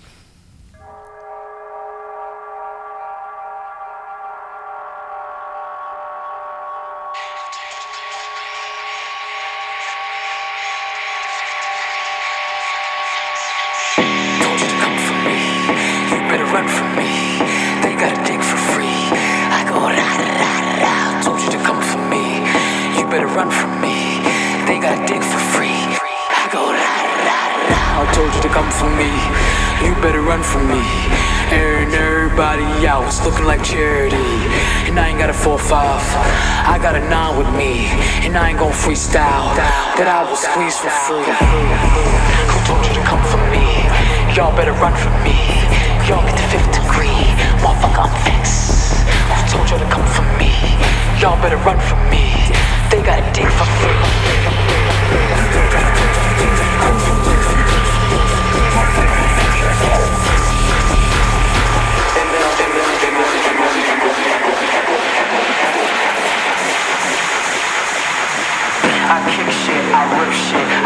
better 30.02 30.22
run 30.22 30.42
from 30.42 30.68
me. 30.68 30.82
Airing 31.54 31.94
everybody 31.94 32.66
out, 32.90 33.06
it's 33.06 33.24
looking 33.24 33.46
like 33.46 33.64
charity. 33.64 34.18
And 34.90 34.98
I 34.98 35.10
ain't 35.10 35.20
got 35.20 35.30
a 35.30 35.38
4-5. 35.38 35.78
I 35.78 36.80
got 36.82 36.96
a 36.96 37.04
9 37.06 37.38
with 37.38 37.52
me. 37.54 37.86
And 38.26 38.36
I 38.36 38.50
ain't 38.50 38.60
gon' 38.60 38.74
freestyle. 38.74 39.54
That 40.02 40.10
I 40.10 40.26
will 40.26 40.36
squeeze 40.36 40.74
for 40.74 40.90
free. 41.06 41.22
Who 41.22 42.58
told 42.66 42.82
you 42.82 42.98
to 42.98 43.04
come 43.06 43.22
for 43.30 43.38
me? 43.54 43.62
Y'all 44.34 44.56
better 44.58 44.74
run 44.82 44.98
from 44.98 45.14
me. 45.22 45.38
Y'all 46.10 46.26
get 46.26 46.34
the 46.34 46.48
fifth 46.50 46.74
degree. 46.74 47.22
Motherfucker, 47.62 48.10
I'm 48.10 48.14
vexed. 48.26 49.06
Who 49.06 49.38
told 49.54 49.70
you 49.70 49.78
to 49.78 49.90
come 49.94 50.08
for 50.18 50.26
me? 50.42 50.50
Y'all 51.22 51.38
better 51.46 51.62
run 51.62 51.78
from 51.78 52.02
me. 52.10 52.34
They 52.90 53.06
got 53.06 53.22
a 53.22 53.26
dick 53.38 53.46
for 53.54 53.70
free. 53.78 54.02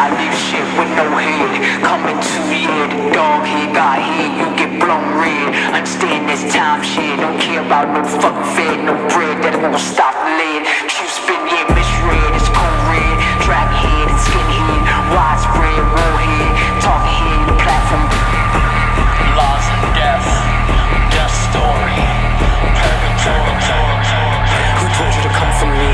I 0.06 0.14
leave 0.22 0.38
shit 0.38 0.62
with 0.78 0.91
no 0.93 1.10
head. 1.18 1.82
Coming 1.82 2.14
to 2.14 2.38
your 2.53 3.10
dog 3.10 3.41
head 3.41 3.74
Got 3.74 3.97
head, 3.97 4.38
you 4.38 4.45
get 4.53 4.78
blown 4.78 5.18
red. 5.18 5.49
Understand 5.74 6.30
this 6.30 6.45
time 6.53 6.86
shit 6.86 7.18
Don't 7.18 7.41
care 7.41 7.66
about 7.66 7.89
no 7.89 8.06
fucking 8.06 8.45
fed 8.53 8.86
No 8.86 8.93
bread 9.10 9.41
that 9.41 9.58
won't 9.58 9.82
stop 9.82 10.14
lead. 10.38 10.62
Shoot 10.86 11.10
spin, 11.10 11.41
yeah, 11.49 11.66
misread 11.74 12.38
It's 12.38 12.45
cold 12.53 12.82
red. 12.86 13.18
Drag 13.49 13.66
head 13.66 14.06
and 14.06 14.22
skin 14.22 14.45
head 14.45 15.10
Widespread, 15.10 15.82
war 15.82 16.18
head 16.22 16.53
Talk 16.86 17.01
head, 17.01 17.41
the 17.49 17.58
platform. 17.66 18.06
Laws 19.34 19.66
and 19.74 19.89
death 19.97 20.28
Death 21.18 21.34
story. 21.49 21.97
Purgatory. 22.78 23.58
Who 24.78 24.86
told 25.01 25.12
you 25.18 25.22
to 25.26 25.34
come 25.34 25.53
for 25.58 25.70
me? 25.74 25.93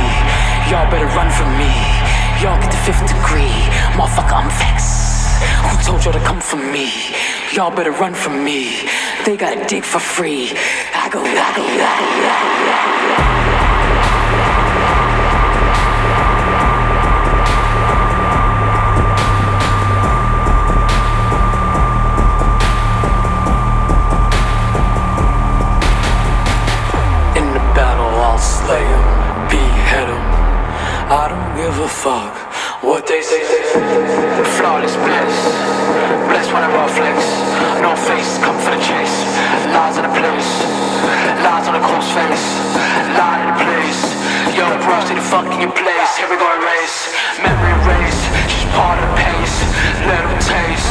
Y'all 0.68 0.91
better 0.91 1.07
run 1.16 1.32
from 1.32 1.47
me. 1.55 2.11
Y'all 2.41 2.59
get 2.59 2.71
the 2.71 2.77
fifth 2.77 3.05
degree. 3.05 3.53
Motherfucker, 3.93 4.33
I'm 4.33 4.49
vexed. 4.57 5.43
Who 5.61 5.83
told 5.83 6.03
y'all 6.03 6.13
to 6.13 6.19
come 6.21 6.41
for 6.41 6.55
me? 6.57 6.89
Y'all 7.53 7.69
better 7.69 7.91
run 7.91 8.15
from 8.15 8.43
me. 8.43 8.89
They 9.25 9.37
got 9.37 9.55
a 9.55 9.65
dick 9.67 9.83
for 9.83 9.99
free. 9.99 10.49
I 10.49 11.07
go, 11.11 11.21
I 11.21 11.53
go, 11.55 11.61
I 11.61 11.91
go, 12.17 12.25
I 12.25 13.25
go. 13.27 13.31
I 31.13 31.27
don't 31.27 31.57
give 31.57 31.77
a 31.77 31.89
fuck. 31.89 32.30
Flawless 34.82 34.97
bliss. 34.97 35.38
Bless 36.25 36.49
when 36.49 36.65
I 36.65 36.89
flex. 36.89 37.17
No 37.86 37.93
face, 37.93 38.41
come 38.41 38.57
for 38.57 38.73
the 38.73 38.82
chase. 38.82 39.13
Lies 39.69 40.01
in 40.01 40.09
the 40.09 40.13
place. 40.17 40.49
Lies 41.45 41.69
on 41.69 41.77
the 41.77 41.86
close 41.86 42.09
face. 42.17 42.45
Lie 43.13 43.45
in 43.45 43.47
the 43.53 43.57
place. 43.61 44.01
Yo, 44.57 44.65
bro, 44.82 44.97
see 45.05 45.13
the 45.13 45.21
fuck 45.21 45.45
in 45.53 45.61
your 45.61 45.69
place. 45.77 46.17
Here 46.17 46.25
we 46.25 46.34
go, 46.34 46.49
erase. 46.57 47.13
Memory 47.45 47.77
erase. 47.77 48.25
Just 48.49 48.65
part 48.73 48.97
of 48.97 49.05
the 49.05 49.13
pace. 49.21 49.55
Let 50.09 50.25
them 50.25 50.41
taste. 50.41 50.89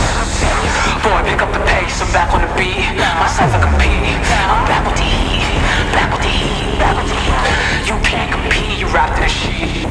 Boy, 1.02 1.18
pick 1.26 1.42
up 1.42 1.50
the 1.50 1.64
pace. 1.66 1.98
I'm 1.98 2.14
back 2.14 2.30
on 2.30 2.46
the 2.46 2.52
beat. 2.54 2.94
Myself, 2.94 3.50
I 3.50 3.58
compete. 3.58 4.22
I'm 4.46 4.70
back 4.70 4.86
with 4.86 5.02
the 5.02 5.08
heat. 5.10 5.42
Back 5.90 6.14
with 6.14 6.22
the 6.22 6.30
heat. 6.30 6.78
Back 6.78 6.94
with 6.94 7.10
the 7.10 7.18
heat. 7.18 7.90
You 7.90 7.98
can't 8.06 8.30
compete. 8.30 8.78
You 8.78 8.86
wrapped 8.94 9.18
in 9.18 9.26
a 9.26 9.32
sheet. 9.34 9.90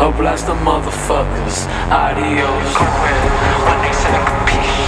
I'll 0.00 0.10
blast 0.12 0.46
the 0.46 0.54
motherfuckers. 0.54 1.68
Adios. 1.92 2.74
Correct. 2.74 3.24
When 3.68 3.78
they 3.84 3.92
say 3.92 4.16
compete. 4.24 4.80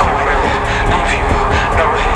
Correct. 0.00 0.44
Leave 0.88 1.12
you. 1.12 1.28
No 1.76 1.86
head. 1.92 2.13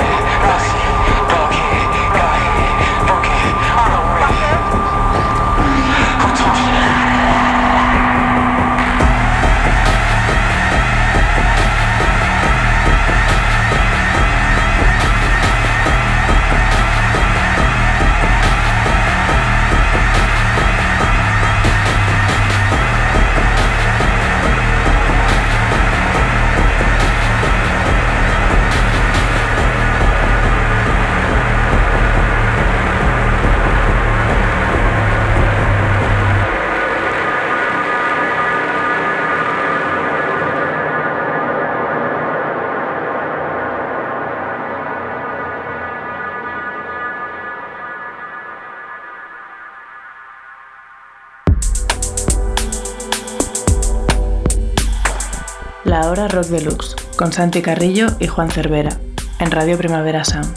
La 56.09 56.13
hora 56.13 56.27
Rock 56.27 56.47
Deluxe, 56.47 56.95
con 57.17 57.31
Santi 57.31 57.61
Carrillo 57.61 58.07
y 58.19 58.25
Juan 58.25 58.49
Cervera, 58.49 58.99
en 59.39 59.51
Radio 59.51 59.77
Primavera 59.77 60.23
Sound. 60.25 60.51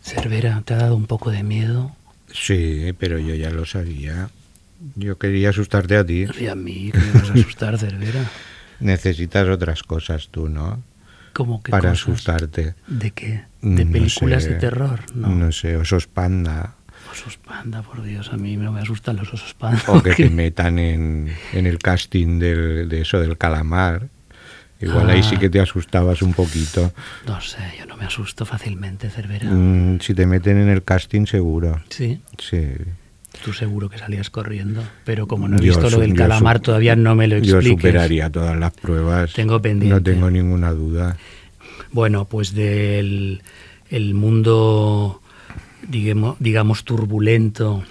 Cervera, 0.00 0.62
¿te 0.64 0.72
ha 0.72 0.78
dado 0.78 0.96
un 0.96 1.04
poco 1.06 1.30
de 1.30 1.42
miedo? 1.42 1.94
Sí, 2.32 2.94
pero 2.98 3.18
yo 3.18 3.34
ya 3.34 3.50
lo 3.50 3.66
sabía. 3.66 4.30
Yo 4.96 5.18
quería 5.18 5.50
asustarte 5.50 5.98
a 5.98 6.06
ti. 6.06 6.24
Y 6.40 6.46
a 6.46 6.54
mí, 6.54 6.90
que 6.90 6.96
me 6.98 7.12
vas 7.12 7.28
a 7.28 7.34
asustar, 7.34 7.76
Cervera. 7.76 8.24
Necesitas 8.80 9.46
otras 9.46 9.82
cosas 9.82 10.28
tú, 10.30 10.48
¿no? 10.48 10.82
¿Cómo 11.34 11.62
que 11.62 11.70
Para 11.70 11.90
cosas? 11.90 12.00
asustarte. 12.02 12.74
¿De 12.86 13.10
qué? 13.10 13.44
¿De 13.60 13.84
No 13.84 13.92
películas 13.92 14.44
sé, 14.44 14.54
de 14.54 14.54
terror? 14.54 15.00
No. 15.14 15.28
No 15.28 15.52
sé, 15.52 15.76
osos 15.76 16.06
panda. 16.06 16.76
Osos 17.10 17.36
panda, 17.38 17.82
por 17.82 18.02
Dios, 18.02 18.30
a 18.32 18.36
mí 18.36 18.56
me 18.56 18.80
asustan 18.80 19.16
los 19.16 19.32
osos 19.34 19.54
panda. 19.54 19.82
O 19.88 20.02
que 20.02 20.10
te 20.14 20.30
metan 20.30 20.78
en, 20.78 21.32
en 21.52 21.66
el 21.66 21.78
casting 21.78 22.38
del, 22.38 22.88
de 22.88 23.00
eso 23.02 23.18
del 23.20 23.36
calamar. 23.36 24.08
Igual 24.80 25.10
ahí 25.10 25.22
sí 25.22 25.34
Ah. 25.36 25.40
que 25.40 25.50
te 25.50 25.60
asustabas 25.60 26.22
un 26.22 26.32
poquito. 26.32 26.92
No 27.26 27.40
sé, 27.40 27.58
yo 27.78 27.84
no 27.86 27.96
me 27.96 28.04
asusto 28.06 28.46
fácilmente, 28.46 29.10
Cervera. 29.10 29.50
Mm, 29.50 30.00
si 30.00 30.14
te 30.14 30.24
meten 30.26 30.56
en 30.58 30.68
el 30.68 30.82
casting, 30.84 31.26
seguro. 31.26 31.82
Sí, 31.90 32.20
Sí. 32.38 32.68
tú 33.44 33.52
seguro 33.52 33.90
que 33.90 33.98
salías 33.98 34.30
corriendo, 34.30 34.82
pero 35.04 35.26
como 35.26 35.48
no 35.48 35.56
he 35.58 35.60
Yo 35.60 35.74
visto 35.74 35.90
lo 35.90 35.98
del 35.98 36.10
yo 36.10 36.16
calamar, 36.16 36.60
todavía 36.60 36.96
no 36.96 37.14
me 37.14 37.26
lo 37.28 37.36
Yo 37.38 37.56
expliques. 37.56 37.78
superaría 37.82 38.30
todas 38.30 38.56
las 38.58 38.72
pruebas. 38.72 39.32
Tengo 39.34 39.60
pendiente. 39.60 39.94
No 39.94 40.02
tengo 40.02 40.30
ninguna 40.30 40.72
duda. 40.72 41.16
Bueno, 41.92 42.24
pues 42.24 42.54
del 42.54 43.42
el 43.90 44.14
mundo, 44.14 45.19
digamos, 45.88 46.36
digamos 46.38 46.84
turbulento 46.84 47.84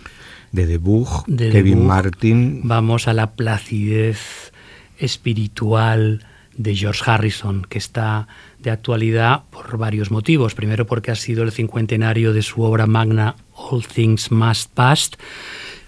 De 0.52 0.66
The 0.66 0.78
Bug, 0.78 1.26
de 1.28 1.50
Kevin 1.50 1.76
debug, 1.76 1.88
Martin. 1.88 2.62
Vamos 2.64 3.08
a 3.08 3.14
la 3.14 3.32
placidez 3.32 4.52
espiritual 4.98 6.26
de 6.56 6.76
George 6.76 7.04
Harrison, 7.06 7.66
que 7.70 7.78
está 7.78 8.28
de 8.60 8.70
actualidad 8.70 9.44
por 9.50 9.78
varios 9.78 10.12
motivos. 10.12 10.56
Primero 10.56 10.86
porque 10.86 11.12
ha 11.12 11.16
sido 11.16 11.44
el 11.44 11.52
cincuentenario 11.52 12.34
de 12.34 12.42
su 12.42 12.62
obra 12.64 12.86
magna 12.86 13.36
All 13.54 13.86
Things 13.86 14.32
Must 14.32 14.70
Pass, 14.74 15.12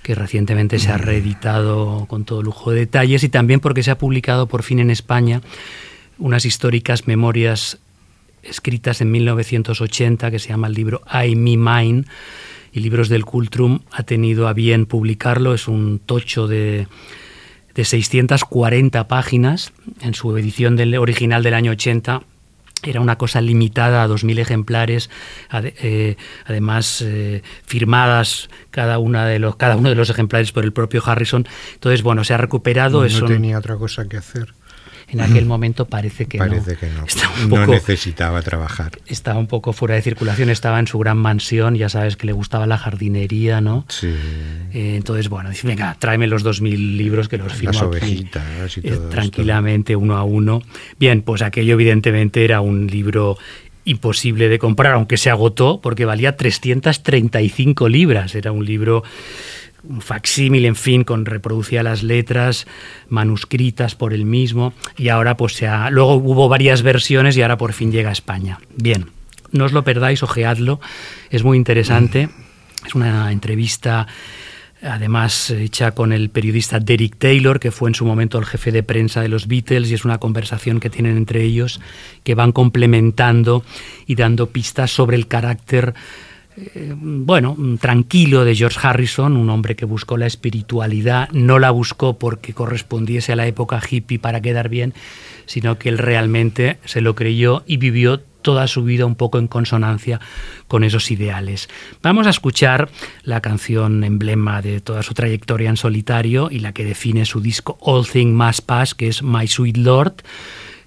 que 0.02 0.16
recientemente 0.16 0.80
se 0.80 0.90
ha 0.90 0.98
reeditado 0.98 2.06
con 2.08 2.24
todo 2.24 2.42
lujo 2.42 2.72
de 2.72 2.80
detalles, 2.80 3.24
y 3.24 3.30
también 3.30 3.60
porque 3.60 3.84
se 3.84 3.92
ha 3.92 3.98
publicado 3.98 4.48
por 4.48 4.64
fin 4.64 4.80
en 4.80 4.90
España 4.90 5.42
unas 6.18 6.46
históricas 6.46 7.08
memorias 7.08 7.78
escritas 8.44 9.02
en 9.02 9.12
1980 9.12 10.32
que 10.32 10.40
se 10.40 10.50
llama 10.50 10.68
el 10.68 10.74
libro 10.74 11.02
I, 11.12 11.36
Me, 11.36 11.58
Mine 11.58 12.06
y 12.74 12.80
Libros 12.80 13.10
del 13.10 13.26
Cultrum 13.26 13.80
ha 13.92 14.04
tenido 14.04 14.48
a 14.48 14.54
bien 14.54 14.86
publicarlo. 14.86 15.54
Es 15.54 15.68
un 15.68 16.00
tocho 16.00 16.48
de, 16.48 16.88
de 17.76 17.86
640 17.86 19.08
páginas. 19.08 19.74
En 20.02 20.14
su 20.14 20.36
edición 20.38 20.76
del 20.76 20.96
original 20.98 21.44
del 21.44 21.54
año 21.54 21.72
80 21.72 22.22
era 22.84 23.00
una 23.00 23.16
cosa 23.18 23.42
limitada 23.42 24.02
a 24.02 24.08
2.000 24.08 24.40
ejemplares, 24.40 25.12
eh, 25.54 26.16
además 26.46 27.04
eh, 27.06 27.44
firmadas 27.64 28.50
cada, 28.72 28.98
una 28.98 29.28
de 29.28 29.38
los, 29.38 29.56
cada 29.56 29.76
uno 29.76 29.90
de 29.90 29.96
los 29.96 30.10
ejemplares 30.10 30.52
por 30.52 30.64
el 30.64 30.74
propio 30.74 31.04
Harrison. 31.06 31.46
Entonces, 31.76 32.02
bueno, 32.02 32.24
se 32.24 32.34
ha 32.34 32.38
recuperado. 32.38 33.06
No 33.08 33.20
un- 33.20 33.28
tenía 33.28 33.60
otra 33.60 33.76
cosa 33.76 34.08
que 34.10 34.18
hacer. 34.18 34.56
En 35.12 35.22
aquel 35.22 35.46
momento 35.46 35.86
parece 35.86 36.26
que 36.26 36.38
Parece 36.38 36.74
no. 36.74 36.80
que 36.80 36.88
no. 36.88 37.06
Un 37.44 37.50
No 37.50 37.68
necesitaba 37.68 38.42
trabajar. 38.42 38.92
estaba 39.08 39.38
un 39.40 39.48
poco 39.48 39.74
fuera 39.74 39.96
de 39.96 40.02
circulación, 40.02 40.50
estaba 40.50 40.80
en 40.80 40.88
su 40.88 40.98
gran 41.00 41.18
mansión, 41.18 41.76
ya 41.76 41.90
sabes 41.90 42.16
que 42.18 42.26
le 42.28 42.34
gustaba 42.34 42.66
la 42.66 42.78
jardinería, 42.78 43.62
¿no? 43.62 43.86
Sí. 43.90 44.08
Eh, 44.74 44.96
entonces, 44.96 45.30
bueno, 45.30 45.50
dice, 45.50 45.68
venga, 45.68 45.96
tráeme 46.00 46.28
los 46.28 46.44
2.000 46.46 46.98
libros 46.98 47.28
que 47.28 47.38
los 47.38 47.54
firmo 47.54 47.74
Las 47.74 47.82
aquí, 47.82 47.88
ovejitas 47.88 48.78
y 48.78 48.80
eh, 48.80 48.84
todo 48.84 48.94
esto. 48.94 49.10
tranquilamente, 49.10 49.96
uno 49.96 50.18
a 50.18 50.24
uno. 50.24 50.62
Bien, 51.00 51.22
pues 51.22 51.42
aquello 51.42 51.74
evidentemente 51.74 52.44
era 52.46 52.62
un 52.62 52.88
libro 52.88 53.38
imposible 53.84 54.48
de 54.48 54.60
comprar, 54.60 54.94
aunque 54.94 55.18
se 55.18 55.30
agotó, 55.32 55.82
porque 55.82 56.06
valía 56.06 56.38
335 56.38 57.90
libras. 57.90 58.36
Era 58.36 58.52
un 58.52 58.64
libro 58.66 59.04
un 59.88 60.02
facsímil, 60.02 60.66
en 60.66 60.76
fin, 60.76 61.04
con 61.04 61.26
reproducía 61.26 61.84
las 61.84 62.04
letras 62.04 62.68
manuscritas 63.10 63.96
por 63.96 64.14
él 64.14 64.26
mismo 64.26 64.74
y 64.98 65.10
ahora 65.10 65.38
pues 65.38 65.54
se 65.54 65.68
ha, 65.68 65.90
luego 65.90 66.16
hubo 66.16 66.50
varias 66.50 66.82
versiones 66.82 67.36
y 67.38 67.42
ahora 67.42 67.58
por 67.58 67.74
fin 67.74 67.92
llega 67.92 68.10
a 68.10 68.14
España. 68.14 68.60
Bien, 68.76 69.08
no 69.52 69.66
os 69.66 69.74
lo 69.74 69.84
perdáis, 69.84 70.24
ojeadlo, 70.24 70.80
es 71.30 71.44
muy 71.44 71.58
interesante, 71.58 72.30
es 72.86 72.96
una 72.96 73.32
entrevista 73.32 74.08
además 74.84 75.52
hecha 75.52 75.92
con 75.92 76.12
el 76.12 76.30
periodista 76.30 76.80
Derek 76.80 77.18
Taylor, 77.18 77.60
que 77.60 77.72
fue 77.72 77.90
en 77.90 77.96
su 77.96 78.06
momento 78.06 78.40
el 78.40 78.46
jefe 78.46 78.72
de 78.72 78.84
prensa 78.84 79.22
de 79.22 79.28
los 79.28 79.48
Beatles, 79.48 79.92
y 79.92 79.94
es 79.94 80.06
una 80.06 80.18
conversación 80.18 80.80
que 80.80 80.90
tienen 80.90 81.18
entre 81.18 81.44
ellos 81.44 81.80
que 82.24 82.36
van 82.36 82.52
complementando 82.52 83.64
y 84.08 84.16
dando 84.16 84.48
pistas 84.48 84.92
sobre 84.92 85.18
el 85.18 85.28
carácter 85.28 85.94
eh, 86.76 86.94
bueno, 86.96 87.58
tranquilo 87.80 88.46
de 88.46 88.56
George 88.56 88.80
Harrison, 88.82 89.36
un 89.36 89.50
hombre 89.50 89.76
que 89.76 89.86
buscó 89.86 90.18
la 90.18 90.28
espiritualidad, 90.28 91.30
no 91.32 91.58
la 91.58 91.72
buscó 91.72 92.20
porque 92.20 92.54
correspondiese 92.54 93.34
a 93.34 93.36
la 93.36 93.48
época 93.48 93.82
hippie 93.90 94.20
para 94.20 94.42
quedar 94.42 94.70
bien, 94.70 94.94
sino 95.46 95.80
que 95.80 95.90
él 95.90 95.98
realmente 95.98 96.78
se 96.86 97.02
lo 97.02 97.16
creyó 97.16 97.64
y 97.66 97.78
vivió 97.78 98.20
toda 98.20 98.68
su 98.68 98.84
vida 98.84 99.06
un 99.06 99.16
poco 99.16 99.40
en 99.40 99.48
consonancia 99.48 100.20
con 100.68 100.84
esos 100.84 101.10
ideales. 101.12 101.70
Vamos 102.02 102.28
a 102.28 102.32
escuchar 102.32 102.90
la 103.24 103.42
canción 103.42 104.04
emblema 104.04 104.62
de 104.62 104.82
toda 104.82 105.04
su 105.04 105.14
trayectoria 105.14 105.70
en 105.70 105.78
solitario 105.78 106.50
y 106.52 106.60
la 106.60 106.74
que 106.74 106.86
define 106.86 107.26
su 107.26 107.42
disco 107.42 107.78
All 107.82 108.08
Thing 108.08 108.34
Must 108.34 108.66
Pass, 108.66 108.96
que 108.96 109.08
es 109.08 109.24
My 109.24 109.48
Sweet 109.48 109.78
Lord, 109.78 110.16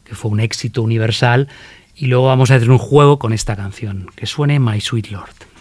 que 0.04 0.14
fue 0.14 0.30
un 0.30 0.40
éxito 0.40 0.82
universal, 0.82 1.48
y 1.96 2.06
luego 2.06 2.26
vamos 2.26 2.50
a 2.50 2.56
hacer 2.56 2.70
un 2.70 2.78
juego 2.78 3.18
con 3.18 3.32
esta 3.32 3.56
canción, 3.56 4.08
que 4.16 4.26
suene 4.26 4.58
My 4.58 4.80
Sweet 4.80 5.10
Lord. 5.10 5.53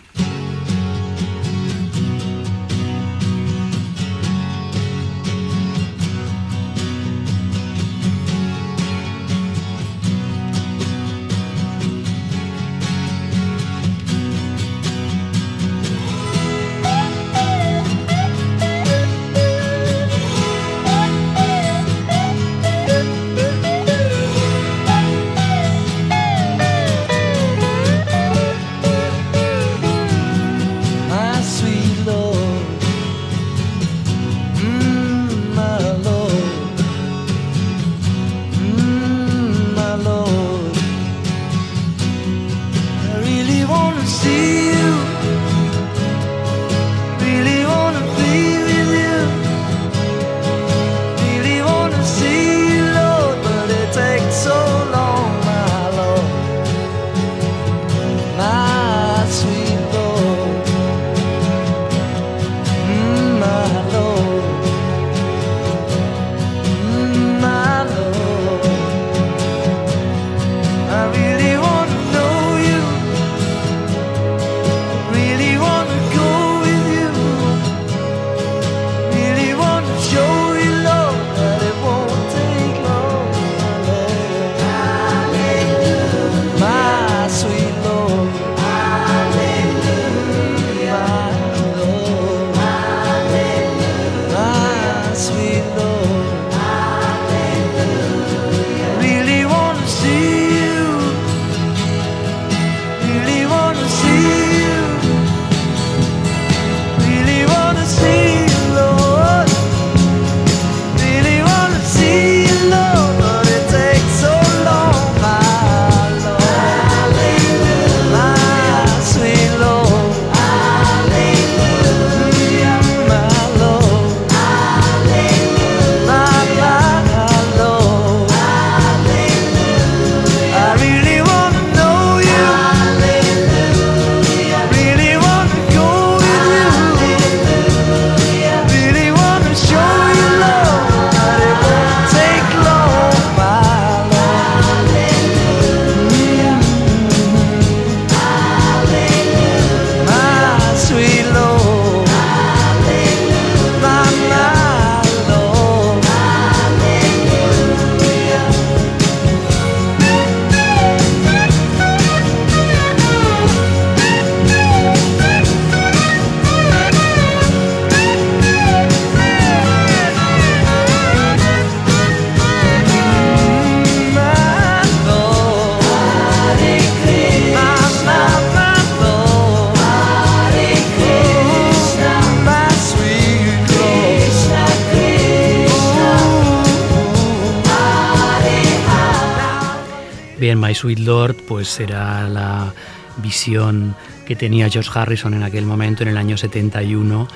My 190.74 190.76
Sweet 190.76 191.00
Lord, 191.02 191.36
pues 191.48 191.80
era 191.80 192.28
la 192.28 192.74
visión 193.18 193.96
que 194.26 194.36
tenía 194.36 194.70
George 194.70 194.90
Harrison 194.96 195.36
en 195.36 195.44
aquel 195.44 195.66
momento, 195.68 196.02
en 196.02 196.10
el 196.10 196.18
año 196.18 196.36
71, 196.36 197.28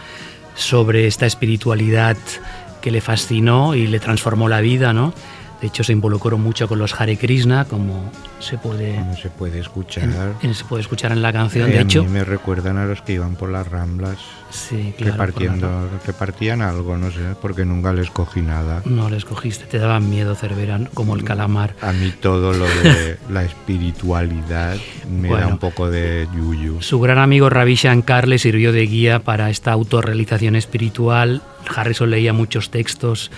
sobre 0.55 1.05
esta 1.05 1.27
espiritualidad 1.27 2.17
que 2.81 2.89
le 2.89 2.99
fascinó 2.99 3.75
y 3.75 3.85
le 3.85 3.99
transformó 3.99 4.49
la 4.49 4.59
vida, 4.59 4.91
¿no? 4.91 5.13
De 5.61 5.67
hecho, 5.67 5.83
se 5.83 5.91
involucró 5.91 6.39
mucho 6.39 6.67
con 6.67 6.79
los 6.79 6.99
Hare 6.99 7.15
Krishna, 7.15 7.65
como 7.65 8.11
se 8.39 8.57
puede, 8.57 8.95
Como 8.95 9.15
se 9.15 9.29
puede 9.29 9.59
escuchar. 9.59 10.05
en- 10.05 10.15
en- 10.49 10.55
se 10.55 10.65
puede 10.65 10.81
escuchar 10.81 11.11
en 11.11 11.21
la 11.21 11.31
canción. 11.31 11.69
Eh, 11.69 11.73
De 11.73 11.77
a 11.77 11.81
hecho, 11.83 12.03
mí 12.05 12.09
me 12.09 12.23
recuerdan 12.23 12.77
a 12.77 12.85
los 12.85 13.03
que 13.03 13.13
iban 13.13 13.35
por 13.35 13.49
las 13.51 13.67
ramblas 13.67 14.17
sí, 14.57 14.93
claro, 14.97 15.13
repartiendo, 15.13 15.89
repartían 16.05 16.61
algo, 16.61 16.97
no 16.97 17.11
sé, 17.11 17.35
porque 17.41 17.65
nunca 17.65 17.93
les 17.93 18.09
cogí 18.09 18.41
nada. 18.41 18.81
no 18.85 19.09
les 19.09 19.25
cogiste, 19.25 19.65
te 19.65 19.77
daban 19.77 20.09
miedo, 20.09 20.35
Cervera, 20.35 20.79
como 20.93 21.15
el 21.15 21.23
calamar. 21.23 21.75
A 21.81 21.93
mí 21.93 22.13
todo 22.19 22.53
lo 22.53 22.65
de 22.65 23.17
la 23.29 23.43
espiritualidad 23.43 24.77
me 25.09 25.29
da 25.29 25.47
un 25.47 25.57
poco 25.57 25.89
de 25.89 26.27
yuyu. 26.35 26.81
Su 26.81 26.99
gran 26.99 27.17
amigo 27.17 27.49
Ravi 27.49 27.75
Shankar 27.75 28.27
le 28.27 28.39
sirvió 28.39 28.71
de 28.71 28.85
guía 28.85 29.19
para 29.19 29.49
esta 29.49 29.71
autorrealización 29.71 30.55
espiritual. 30.55 31.41
Harrison 31.73 32.09
leía 32.09 32.33
muchos 32.33 32.71
textos 32.71 33.31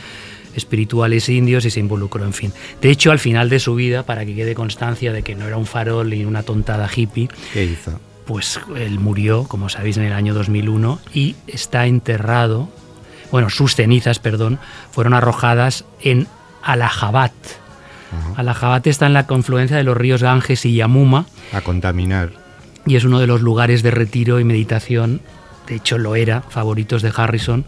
espirituales 0.55 1.29
indios 1.29 1.65
y 1.65 1.69
se 1.69 1.79
involucró, 1.79 2.25
en 2.25 2.33
fin. 2.33 2.53
De 2.81 2.89
hecho, 2.89 3.11
al 3.11 3.19
final 3.19 3.49
de 3.49 3.59
su 3.59 3.75
vida, 3.75 4.03
para 4.03 4.25
que 4.25 4.35
quede 4.35 4.55
constancia 4.55 5.13
de 5.13 5.21
que 5.23 5.35
no 5.35 5.47
era 5.47 5.57
un 5.57 5.65
farol 5.65 6.09
ni 6.09 6.25
una 6.25 6.43
tontada 6.43 6.89
hippie, 6.93 7.29
¿Qué 7.53 7.65
hizo? 7.65 7.99
Pues 8.29 8.59
él 8.75 8.99
murió, 8.99 9.45
como 9.45 9.69
sabéis, 9.69 9.97
en 9.97 10.03
el 10.03 10.13
año 10.13 10.35
2001 10.35 10.99
y 11.15 11.35
está 11.47 11.87
enterrado, 11.87 12.69
bueno, 13.31 13.49
sus 13.49 13.73
cenizas, 13.73 14.19
perdón, 14.19 14.59
fueron 14.91 15.15
arrojadas 15.15 15.83
en 15.99 16.27
Allahabad. 16.61 17.31
Allahabad 18.35 18.87
está 18.87 19.07
en 19.07 19.13
la 19.13 19.25
confluencia 19.25 19.77
de 19.77 19.83
los 19.83 19.97
ríos 19.97 20.21
Ganges 20.21 20.63
y 20.67 20.75
Yamuma 20.75 21.25
A 21.53 21.61
contaminar. 21.61 22.33
y 22.85 22.97
es 22.97 23.03
uno 23.03 23.19
de 23.19 23.25
los 23.25 23.41
lugares 23.41 23.81
de 23.81 23.89
retiro 23.89 24.39
y 24.39 24.43
meditación 24.43 25.21
de 25.65 25.77
hecho 25.77 25.97
lo 25.97 26.15
era, 26.15 26.41
favoritos 26.41 27.01
de 27.01 27.11
Harrison, 27.15 27.65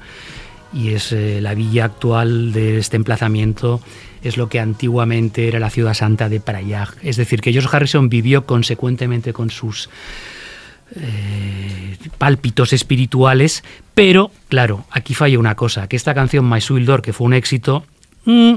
y 0.71 0.89
es 0.93 1.11
eh, 1.11 1.41
la 1.41 1.55
villa 1.55 1.85
actual 1.85 2.53
de 2.53 2.77
este 2.77 2.97
emplazamiento 2.97 3.81
es 4.21 4.37
lo 4.37 4.47
que 4.47 4.59
antiguamente 4.59 5.47
era 5.47 5.59
la 5.59 5.71
ciudad 5.71 5.95
santa 5.95 6.29
de 6.29 6.39
Prayag. 6.39 6.89
Es 7.01 7.17
decir, 7.17 7.41
que 7.41 7.51
George 7.51 7.75
Harrison 7.75 8.09
vivió 8.09 8.45
consecuentemente 8.45 9.33
con 9.33 9.49
sus 9.49 9.89
eh, 10.95 11.97
pálpitos 12.17 12.73
espirituales, 12.73 13.63
pero 13.93 14.31
claro, 14.49 14.85
aquí 14.91 15.13
falla 15.13 15.39
una 15.39 15.55
cosa, 15.55 15.87
que 15.87 15.95
esta 15.95 16.13
canción 16.13 16.49
My 16.49 16.61
Sweet 16.61 16.87
Lord, 16.87 17.01
que 17.01 17.13
fue 17.13 17.27
un 17.27 17.33
éxito, 17.33 17.85
mm, 18.25 18.53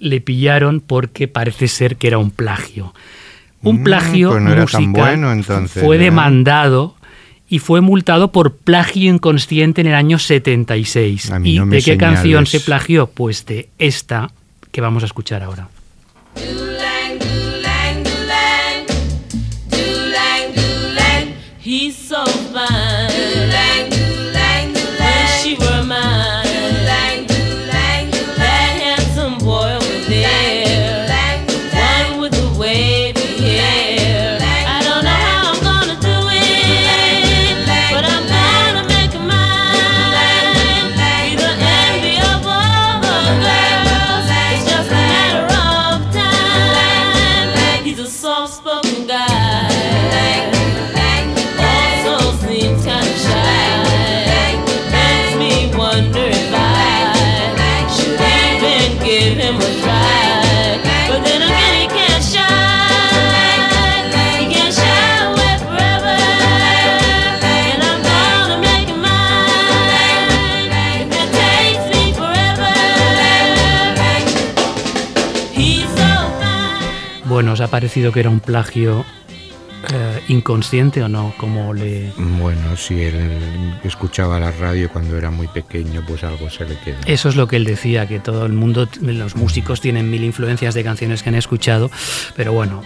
le 0.00 0.20
pillaron 0.20 0.80
porque 0.80 1.28
parece 1.28 1.68
ser 1.68 1.96
que 1.96 2.06
era 2.08 2.18
un 2.18 2.30
plagio. 2.30 2.94
Un 3.62 3.80
Mm, 3.80 3.84
plagio 3.84 4.30
pues 4.30 4.42
no 4.42 4.52
era 4.52 4.66
tan 4.66 4.82
musical 4.82 5.04
bueno, 5.04 5.32
entonces, 5.32 5.82
fue 5.82 5.96
¿eh? 5.96 5.98
demandado 5.98 6.94
y 7.48 7.58
fue 7.58 7.80
multado 7.80 8.30
por 8.30 8.54
plagio 8.54 9.12
inconsciente 9.12 9.80
en 9.80 9.88
el 9.88 9.94
año 9.94 10.18
76. 10.18 11.30
A 11.30 11.38
mí 11.38 11.54
¿Y 11.54 11.58
no 11.58 11.66
me 11.66 11.76
de 11.76 11.82
qué 11.82 11.96
canción 11.96 12.46
se 12.46 12.60
plagió? 12.60 13.06
Pues 13.08 13.46
de 13.46 13.68
esta 13.78 14.30
que 14.70 14.80
vamos 14.80 15.02
a 15.02 15.06
escuchar 15.06 15.42
ahora. 15.42 15.68
¿Os 77.58 77.60
ha 77.60 77.66
parecido 77.68 78.12
que 78.12 78.20
era 78.20 78.30
un 78.30 78.38
plagio 78.38 79.04
eh, 79.92 80.20
inconsciente 80.28 81.02
o 81.02 81.08
no? 81.08 81.34
Como 81.38 81.74
le... 81.74 82.12
Bueno, 82.16 82.76
si 82.76 83.02
él 83.02 83.74
escuchaba 83.82 84.38
la 84.38 84.52
radio 84.52 84.88
cuando 84.88 85.18
era 85.18 85.32
muy 85.32 85.48
pequeño, 85.48 86.04
pues 86.06 86.22
algo 86.22 86.48
se 86.50 86.66
le 86.66 86.78
quedó. 86.78 86.98
Eso 87.06 87.28
es 87.28 87.34
lo 87.34 87.48
que 87.48 87.56
él 87.56 87.64
decía, 87.64 88.06
que 88.06 88.20
todo 88.20 88.46
el 88.46 88.52
mundo, 88.52 88.88
los 89.00 89.34
músicos 89.34 89.80
tienen 89.80 90.08
mil 90.08 90.22
influencias 90.22 90.72
de 90.74 90.84
canciones 90.84 91.24
que 91.24 91.30
han 91.30 91.34
escuchado, 91.34 91.90
pero 92.36 92.52
bueno, 92.52 92.80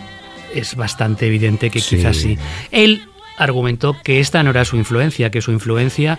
es 0.55 0.75
bastante 0.75 1.27
evidente 1.27 1.69
que 1.69 1.81
Sí. 1.81 1.97
quizás 1.97 2.17
sí. 2.17 2.39
Él 2.71 3.03
argumentó 3.37 3.95
que 4.03 4.21
esta 4.21 4.43
no 4.43 4.51
era 4.51 4.65
su 4.65 4.77
influencia, 4.77 5.31
que 5.31 5.43
su 5.43 5.53
influencia 5.53 6.19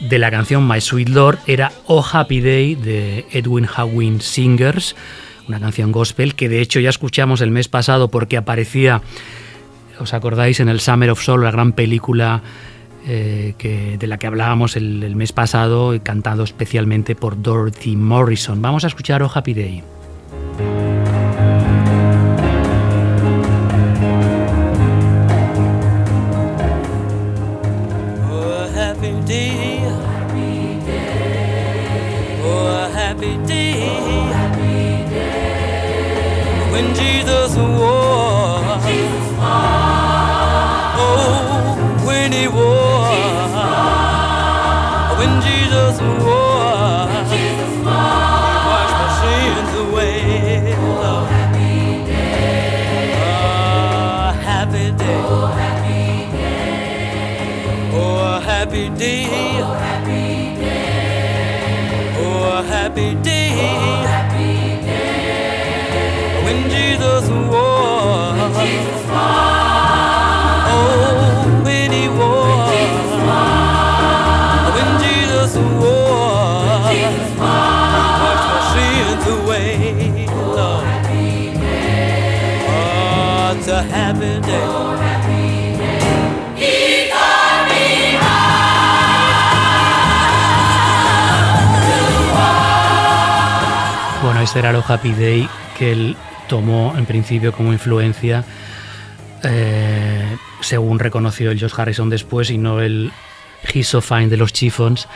de 0.00 0.18
la 0.18 0.32
canción 0.32 0.66
My 0.66 0.80
Sweet 0.80 1.10
Lord 1.10 1.38
era 1.46 1.70
Oh 1.86 2.04
Happy 2.12 2.40
Day 2.40 2.74
de 2.74 3.24
Edwin 3.30 3.68
Howin 3.76 4.20
Singers, 4.20 4.96
una 5.48 5.60
canción 5.60 5.92
gospel 5.92 6.34
que 6.34 6.48
de 6.48 6.60
hecho 6.60 6.80
ya 6.80 6.90
escuchamos 6.90 7.40
el 7.40 7.50
mes 7.50 7.68
pasado 7.68 8.08
porque 8.08 8.36
aparecía, 8.36 9.02
¿os 9.98 10.14
acordáis? 10.14 10.60
En 10.60 10.68
el 10.68 10.80
Summer 10.80 11.10
of 11.10 11.22
Soul, 11.22 11.44
la 11.44 11.50
gran 11.50 11.72
película 11.72 12.42
eh, 13.06 13.54
que, 13.56 13.96
de 13.98 14.06
la 14.06 14.18
que 14.18 14.26
hablábamos 14.26 14.76
el, 14.76 15.16
mes 15.16 15.32
pasado, 15.32 15.98
cantado 16.02 16.44
especialmente 16.44 17.14
por 17.14 17.40
Dorothy 17.40 17.96
Morrison. 17.96 18.60
Vamos 18.60 18.84
a 18.84 18.88
escuchar 18.88 19.22
Oh 19.22 19.30
Happy 19.34 19.54
Day. 19.54 19.82
When 37.28 37.36
Jesus 37.36 37.56
wore. 37.58 38.64
Oh, 40.96 41.76
when 42.06 42.32
he 42.32 42.48
wore. 42.48 43.12
When 45.18 45.32
Jesus 45.42 46.00
wore. 46.00 47.04
He 47.28 47.44
washed 48.64 48.96
my 48.96 49.08
sins 49.20 49.72
away. 49.76 50.72
Oh. 50.78 51.28
Oh, 53.20 54.32
happy 54.48 54.86
day. 54.96 55.16
Oh, 55.20 55.46
happy 55.60 56.08
day. 56.32 56.70
Oh, 57.92 58.40
happy 58.40 58.84
day. 58.88 59.60
Oh, 59.60 59.74
happy 59.74 60.56
day. 60.56 60.88
Oh, 62.16 62.62
happy 62.62 63.14
day. 63.16 63.37
Oh. 67.00 68.34
Oh, 70.70 71.28
a 83.68 83.82
happy 83.82 84.40
day. 84.40 84.88
Bueno, 94.22 94.40
este 94.40 94.58
era 94.58 94.70
el 94.70 94.76
Oh 94.76 94.84
Happy 94.86 95.12
Day 95.12 95.48
que 95.78 95.92
él 95.92 96.16
tomó 96.48 96.94
en 96.98 97.06
principio 97.06 97.52
como 97.52 97.72
influencia, 97.72 98.44
eh, 99.44 100.36
según 100.60 100.98
reconoció 100.98 101.50
el 101.50 101.60
Josh 101.60 101.74
Harrison 101.76 102.10
después, 102.10 102.50
y 102.50 102.58
no 102.58 102.80
el 102.80 103.12
He's 103.72 103.88
So 103.88 104.00
Fine 104.00 104.28
de 104.28 104.36
los 104.36 104.52
Chiffons, 104.52 105.06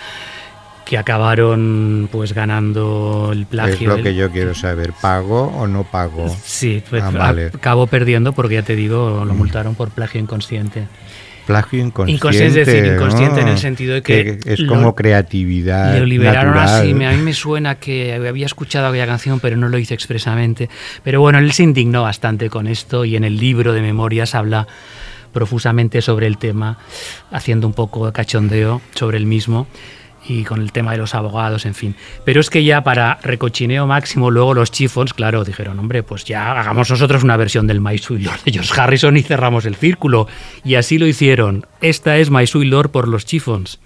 que 0.85 0.99
acabaron 0.99 2.09
pues 2.13 2.33
ganando 2.33 3.31
el 3.33 3.47
plagio. 3.47 3.75
Es 3.75 3.83
lo 3.83 3.95
del- 3.97 4.05
que 4.05 4.15
yo 4.15 4.31
quiero 4.31 4.55
saber, 4.55 4.93
¿pago 5.01 5.45
o 5.57 5.67
no 5.67 5.85
pago? 5.85 6.35
Sí, 6.45 6.83
pues, 6.89 7.03
Ah, 7.03 7.11
vale. 7.11 7.47
acabó 7.47 7.87
perdiendo 7.87 8.33
porque 8.33 8.55
ya 8.55 8.63
te 8.63 8.77
digo, 8.77 9.25
lo 9.25 9.35
multaron 9.35 9.75
por 9.75 9.91
plagio 9.91 10.21
inconsciente. 10.21 10.87
Plagio 11.47 11.81
inconsciente. 11.85 12.13
Inconsciente, 12.17 12.61
es 12.61 12.67
decir, 12.67 12.85
inconsciente 12.93 13.41
en 13.41 13.47
¿no? 13.47 13.53
el 13.53 13.59
sentido 13.59 13.95
de 13.95 14.03
que 14.03 14.39
es 14.45 14.61
lo- 14.61 14.69
como 14.75 14.95
creatividad. 14.95 15.99
Lo 15.99 16.07
liberaron 16.07 16.55
natural. 16.55 16.81
así. 16.81 16.91
A 17.05 17.11
mí 17.13 17.23
me 17.23 17.33
suena 17.35 17.75
que 17.77 18.15
había 18.15 18.47
escuchado 18.47 18.87
aquella 18.89 19.07
canción, 19.07 19.41
pero 19.41 19.57
no 19.57 19.69
lo 19.69 19.79
hice 19.79 19.95
expresamente. 19.95 20.69
Pero 21.03 21.21
bueno, 21.21 21.39
él 21.39 21.51
se 21.53 21.63
indignó 21.65 22.03
bastante 22.03 22.49
con 22.49 22.67
esto 22.67 23.05
y 23.05 23.17
en 23.17 23.25
el 23.25 23.37
libro 23.39 23.73
de 23.73 23.83
memorias 23.83 24.35
habla 24.35 24.67
profusamente 25.33 26.03
sobre 26.03 26.27
el 26.27 26.39
tema, 26.39 26.79
haciendo 27.31 27.67
un 27.67 27.73
poco 27.73 28.07
de 28.07 28.13
cachondeo 28.13 28.81
sobre 28.95 29.17
el 29.19 29.27
mismo 29.27 29.67
y 30.27 30.45
con 30.45 30.61
el 30.61 30.73
tema 30.73 30.93
de 30.93 30.99
los 30.99 31.15
abogados, 31.15 31.67
en 31.67 31.75
fin. 31.75 31.97
Pero 32.25 32.41
es 32.41 32.51
que 32.51 32.65
ya 32.65 32.83
para 32.83 33.19
recochineo 33.23 33.87
máximo, 33.87 34.31
luego 34.31 34.55
los 34.55 34.71
Chiffons, 34.71 35.15
claro, 35.15 35.45
dijeron, 35.45 35.79
hombre, 35.79 36.03
pues 36.03 36.25
ya 36.25 36.53
hagamos 36.59 36.91
nosotros 36.91 37.23
una 37.23 37.37
versión 37.37 37.67
del 37.67 37.81
My 37.81 37.99
Sweet 37.99 38.23
Lord 38.23 38.41
de 38.45 38.53
George 38.53 38.81
Harrison 38.81 39.17
y 39.17 39.23
cerramos 39.23 39.65
el 39.65 39.77
círculo. 39.77 40.29
Y 40.65 40.77
así 40.77 40.99
lo 40.99 41.07
hicieron. 41.07 41.67
Esta 41.81 42.17
es 42.19 42.31
My 42.31 42.47
Sweet 42.47 42.71
Lord 42.71 42.91
por 42.91 43.09
los 43.09 43.27
Chiffons. 43.27 43.81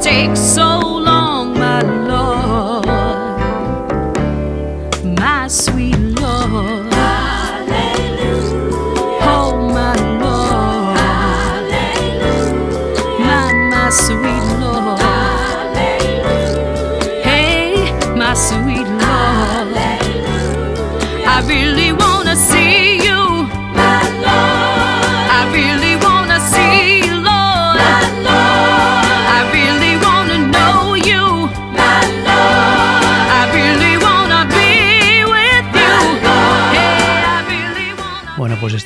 Takes 0.00 0.40
so 0.40 0.79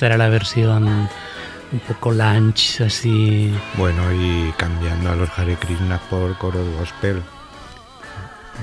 esta 0.04 0.16
era 0.16 0.18
la 0.24 0.28
versión 0.28 0.86
un 0.86 1.78
poco 1.88 2.12
lunch, 2.12 2.82
así. 2.82 3.50
Bueno, 3.78 4.02
y 4.12 4.52
cambiando 4.58 5.10
a 5.12 5.16
los 5.16 5.30
Hare 5.38 5.56
Krishna 5.56 5.98
por 6.10 6.36
coro 6.36 6.62
gospel. 6.78 7.22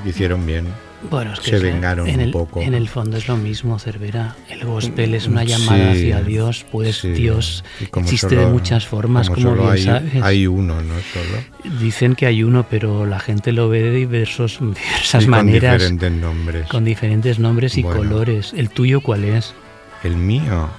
Hicieron 0.05 0.45
bien. 0.45 0.67
Bueno, 1.09 1.33
es 1.33 1.39
que 1.39 1.49
se 1.49 1.55
es- 1.57 1.63
vengaron 1.63 2.07
en 2.07 2.15
un 2.15 2.21
el, 2.21 2.31
poco. 2.31 2.61
En 2.61 2.75
el 2.75 2.87
fondo 2.87 3.17
es 3.17 3.27
lo 3.27 3.35
mismo, 3.37 3.79
Cervera. 3.79 4.35
El 4.49 4.65
gospel 4.65 5.15
es 5.15 5.25
una 5.25 5.43
llamada 5.43 5.95
Sí, 5.95 6.11
hacia 6.11 6.21
Dios, 6.21 6.63
pues 6.71 6.97
sí. 6.97 7.09
Dios 7.09 7.63
como 7.89 8.05
existe 8.05 8.29
solo- 8.35 8.41
de 8.41 8.47
muchas 8.53 8.85
formas, 8.85 9.27
como, 9.27 9.41
solo 9.41 9.61
bien 9.63 9.73
hay, 9.73 9.83
sabes. 9.83 10.21
hay 10.21 10.45
uno, 10.45 10.75
¿no? 10.83 10.93
Solo. 11.11 11.79
Dicen 11.79 12.13
que 12.13 12.27
hay 12.27 12.43
uno, 12.43 12.67
pero 12.69 13.07
la 13.07 13.19
gente 13.19 13.51
lo 13.51 13.67
ve 13.67 13.81
de 13.81 13.91
diversos, 13.91 14.59
diversas 14.61 15.23
Y 15.23 15.25
con 15.25 15.31
maneras. 15.31 15.73
diferentes 15.79 16.11
nombres. 16.11 16.67
Con 16.67 16.85
diferentes 16.85 17.39
nombres 17.39 17.77
y 17.79 17.81
Bueno. 17.81 17.97
colores. 17.97 18.53
¿El 18.55 18.69
tuyo 18.69 19.01
cuál 19.01 19.23
es? 19.23 19.55
El 20.03 20.15
mío, 20.17 20.69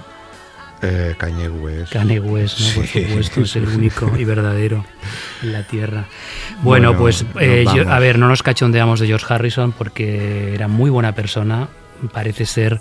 eh, 0.83 1.15
Kanye 1.17 1.49
West. 1.49 1.91
Kanye 1.93 2.19
West, 2.19 2.59
¿no? 2.59 2.75
Por 2.75 2.87
supuesto, 2.87 3.41
es 3.41 3.55
el 3.55 3.67
único 3.67 4.11
y 4.17 4.23
verdadero 4.25 4.85
en 5.41 5.53
la 5.53 5.63
Tierra. 5.63 6.05
Bueno, 6.61 6.89
Bueno, 6.89 6.97
pues 6.97 7.25
eh, 7.39 7.65
yo- 7.73 7.89
a 7.89 7.99
ver, 7.99 8.19
no 8.19 8.27
nos 8.27 8.43
cachondeamos 8.43 8.99
de 8.99 9.07
George 9.07 9.25
Harrison 9.33 9.71
porque 9.71 10.53
era 10.53 10.67
muy 10.67 10.89
buena 10.89 11.13
persona. 11.15 11.67
Parece 12.11 12.45
ser 12.45 12.79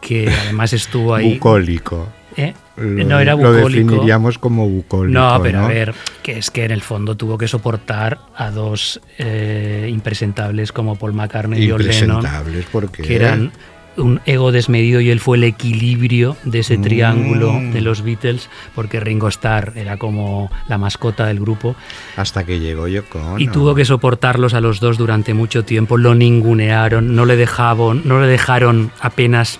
que 0.00 0.28
además 0.44 0.72
estuvo 0.72 1.14
ahí. 1.14 1.34
Bucólico. 1.34 2.08
¿Eh? 2.36 2.54
Lo, 2.76 3.04
no 3.04 3.18
era 3.18 3.32
lo 3.32 3.38
bucólico. 3.52 3.68
definiríamos 3.90 4.38
como 4.38 4.68
bucólico. 4.68 5.18
No, 5.18 5.42
pero 5.42 5.58
¿no? 5.60 5.64
a 5.66 5.68
ver, 5.68 5.92
que 6.22 6.38
es 6.38 6.52
que 6.52 6.64
en 6.64 6.70
el 6.70 6.82
fondo 6.82 7.16
tuvo 7.16 7.36
que 7.36 7.48
soportar 7.48 8.20
a 8.36 8.52
dos 8.52 9.00
eh, 9.18 9.88
impresentables 9.90 10.70
como 10.70 10.94
Paul 10.94 11.14
McCartney 11.14 11.64
y 11.64 11.68
John 11.70 11.80
Lennon, 11.82 12.16
Impresentables, 12.18 12.66
porque 12.70 13.02
que 13.02 13.16
eran 13.16 13.50
un 13.98 14.20
ego 14.26 14.52
desmedido 14.52 15.00
y 15.00 15.10
él 15.10 15.20
fue 15.20 15.36
el 15.36 15.44
equilibrio 15.44 16.36
de 16.44 16.60
ese 16.60 16.78
Mm. 16.78 16.82
triángulo 16.82 17.52
de 17.72 17.80
los 17.80 18.02
Beatles, 18.02 18.48
porque 18.74 19.00
Ringo 19.00 19.28
Starr 19.28 19.72
era 19.76 19.96
como 19.98 20.50
la 20.68 20.78
mascota 20.78 21.26
del 21.26 21.40
grupo 21.40 21.76
hasta 22.16 22.44
que 22.44 22.60
llegó 22.60 22.88
Yoko 22.88 23.36
y 23.38 23.48
tuvo 23.48 23.74
que 23.74 23.84
soportarlos 23.84 24.54
a 24.54 24.60
los 24.60 24.80
dos 24.80 24.96
durante 24.98 25.34
mucho 25.34 25.64
tiempo, 25.64 25.96
lo 25.98 26.14
ningunearon, 26.14 27.14
no 27.14 27.24
le 27.26 27.36
dejaban, 27.36 28.02
no 28.04 28.20
le 28.20 28.26
dejaron 28.26 28.90
apenas 29.00 29.58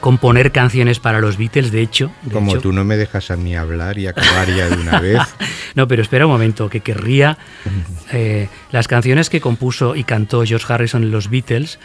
componer 0.00 0.52
canciones 0.52 1.00
para 1.00 1.20
los 1.20 1.36
Beatles, 1.38 1.72
de 1.72 1.82
hecho, 1.82 2.12
de 2.22 2.30
Como 2.32 2.52
hecho- 2.52 2.60
tú 2.60 2.72
no 2.72 2.84
me 2.84 2.96
dejas 2.96 3.32
a 3.32 3.36
mí 3.36 3.56
hablar 3.56 3.98
y 3.98 4.06
acabar 4.06 4.46
ya 4.48 4.68
de 4.68 4.76
una 4.80 5.00
vez. 5.00 5.18
no, 5.74 5.88
pero 5.88 6.02
espera 6.02 6.24
un 6.26 6.30
momento, 6.32 6.68
que 6.70 6.80
querría. 6.80 7.36
eh, 8.12 8.48
las 8.70 8.86
canciones 8.86 9.28
que 9.28 9.40
compuso 9.40 9.96
y 9.96 10.04
cantó 10.04 10.44
George 10.44 10.72
Harrison 10.72 11.02
en 11.02 11.10
los 11.10 11.28
Beatles 11.30 11.80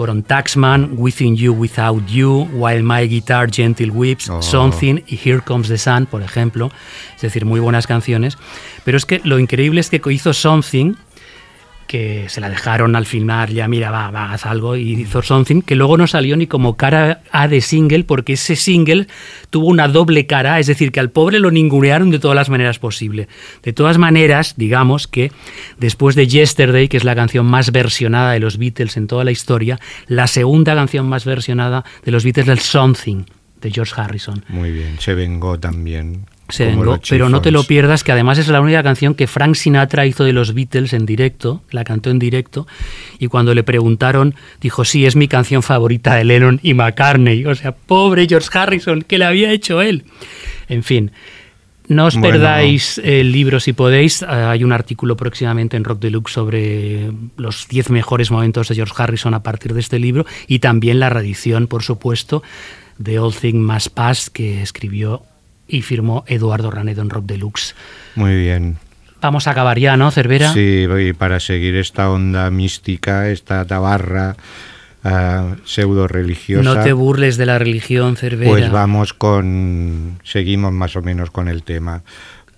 fueron 0.00 0.22
Taxman, 0.22 0.94
Within 0.96 1.36
You, 1.36 1.52
Without 1.52 2.06
You, 2.08 2.48
While 2.54 2.82
My 2.82 3.06
Guitar 3.06 3.50
Gentle 3.52 3.90
Whips, 3.90 4.30
Oh. 4.30 4.40
Something 4.40 5.02
y 5.06 5.20
Here 5.22 5.42
Comes 5.44 5.68
the 5.68 5.76
Sun, 5.76 6.06
por 6.06 6.22
ejemplo. 6.22 6.70
Es 7.16 7.20
decir, 7.20 7.44
muy 7.44 7.60
buenas 7.60 7.86
canciones. 7.86 8.38
Pero 8.82 8.96
es 8.96 9.04
que 9.04 9.20
lo 9.24 9.38
increíble 9.38 9.78
es 9.78 9.90
que 9.90 10.00
hizo 10.10 10.32
Something, 10.32 10.94
que 11.90 12.28
se 12.28 12.40
la 12.40 12.48
dejaron 12.48 12.94
al 12.94 13.04
final, 13.04 13.48
ya 13.48 13.66
mira, 13.66 13.90
va, 13.90 14.12
va, 14.12 14.32
haz 14.32 14.46
algo, 14.46 14.76
y 14.76 14.92
hizo 14.92 15.22
Something, 15.22 15.60
que 15.60 15.74
luego 15.74 15.96
no 15.96 16.06
salió 16.06 16.36
ni 16.36 16.46
como 16.46 16.76
cara 16.76 17.22
A 17.32 17.48
de 17.48 17.60
single, 17.60 18.04
porque 18.04 18.34
ese 18.34 18.54
single 18.54 19.08
tuvo 19.50 19.66
una 19.66 19.88
doble 19.88 20.24
cara, 20.24 20.60
es 20.60 20.68
decir, 20.68 20.92
que 20.92 21.00
al 21.00 21.10
pobre 21.10 21.40
lo 21.40 21.50
ningunearon 21.50 22.12
de 22.12 22.20
todas 22.20 22.36
las 22.36 22.48
maneras 22.48 22.78
posible. 22.78 23.26
De 23.64 23.72
todas 23.72 23.98
maneras, 23.98 24.54
digamos 24.56 25.08
que 25.08 25.32
después 25.78 26.14
de 26.14 26.28
Yesterday, 26.28 26.86
que 26.86 26.96
es 26.96 27.02
la 27.02 27.16
canción 27.16 27.46
más 27.46 27.72
versionada 27.72 28.30
de 28.30 28.38
los 28.38 28.56
Beatles 28.56 28.96
en 28.96 29.08
toda 29.08 29.24
la 29.24 29.32
historia, 29.32 29.80
la 30.06 30.28
segunda 30.28 30.76
canción 30.76 31.08
más 31.08 31.24
versionada 31.24 31.84
de 32.04 32.12
los 32.12 32.22
Beatles 32.22 32.46
es 32.46 32.62
Something, 32.62 33.24
de 33.60 33.70
George 33.72 33.94
Harrison. 33.96 34.44
Muy 34.48 34.70
bien, 34.70 35.00
se 35.00 35.14
vengó 35.14 35.58
también. 35.58 36.26
Se 36.50 36.66
vengó, 36.66 36.98
pero 37.08 37.28
no 37.28 37.40
te 37.40 37.50
lo 37.50 37.64
pierdas, 37.64 38.04
que 38.04 38.12
además 38.12 38.38
es 38.38 38.48
la 38.48 38.60
única 38.60 38.82
canción 38.82 39.14
que 39.14 39.26
Frank 39.26 39.54
Sinatra 39.54 40.06
hizo 40.06 40.24
de 40.24 40.32
los 40.32 40.54
Beatles 40.54 40.92
en 40.92 41.06
directo, 41.06 41.62
la 41.70 41.84
cantó 41.84 42.10
en 42.10 42.18
directo, 42.18 42.66
y 43.18 43.26
cuando 43.28 43.54
le 43.54 43.62
preguntaron, 43.62 44.34
dijo, 44.60 44.84
sí, 44.84 45.06
es 45.06 45.16
mi 45.16 45.28
canción 45.28 45.62
favorita 45.62 46.14
de 46.14 46.24
Lennon 46.24 46.60
y 46.62 46.74
McCartney. 46.74 47.46
O 47.46 47.54
sea, 47.54 47.72
pobre 47.72 48.26
George 48.28 48.48
Harrison, 48.52 49.02
que 49.02 49.18
la 49.18 49.28
había 49.28 49.52
hecho 49.52 49.80
él. 49.82 50.04
En 50.68 50.82
fin. 50.82 51.10
No 51.88 52.06
os 52.06 52.14
Bueno. 52.14 52.28
perdáis 52.34 52.98
el 53.02 53.32
libro 53.32 53.58
si 53.58 53.72
podéis. 53.72 54.22
Eh, 54.22 54.26
Hay 54.28 54.62
un 54.62 54.70
artículo 54.72 55.16
próximamente 55.16 55.76
en 55.76 55.82
Rock 55.82 55.98
Deluxe 56.00 56.32
sobre 56.32 57.10
los 57.36 57.66
10 57.66 57.90
mejores 57.90 58.30
momentos 58.30 58.68
de 58.68 58.76
George 58.76 58.94
Harrison 58.96 59.34
a 59.34 59.42
partir 59.42 59.74
de 59.74 59.80
este 59.80 59.98
libro 59.98 60.24
y 60.46 60.60
también 60.60 61.00
la 61.00 61.10
reedición, 61.10 61.66
por 61.66 61.82
supuesto, 61.82 62.44
de 62.98 63.18
All 63.18 63.34
Things 63.34 63.56
Must 63.66 63.88
Pass 63.88 64.30
que 64.30 64.62
escribió 64.62 65.24
y 65.70 65.82
firmó 65.82 66.24
Eduardo 66.26 66.70
Ranedo 66.70 67.02
en 67.02 67.10
Rock 67.10 67.26
Deluxe. 67.26 67.74
Muy 68.14 68.36
bien. 68.36 68.78
Vamos 69.20 69.46
a 69.46 69.50
acabar 69.50 69.78
ya, 69.78 69.96
¿no, 69.96 70.10
Cervera? 70.10 70.52
Sí, 70.52 70.86
y 70.98 71.12
para 71.12 71.40
seguir 71.40 71.76
esta 71.76 72.10
onda 72.10 72.50
mística, 72.50 73.28
esta 73.28 73.64
tabarra 73.66 74.36
pseudo 75.64 76.08
religiosa. 76.08 76.62
No 76.62 76.82
te 76.82 76.92
burles 76.92 77.36
de 77.36 77.46
la 77.46 77.58
religión, 77.58 78.16
Cervera. 78.16 78.50
Pues 78.50 78.70
vamos 78.70 79.14
con. 79.14 80.18
Seguimos 80.24 80.72
más 80.72 80.96
o 80.96 81.02
menos 81.02 81.30
con 81.30 81.48
el 81.48 81.62
tema. 81.62 82.02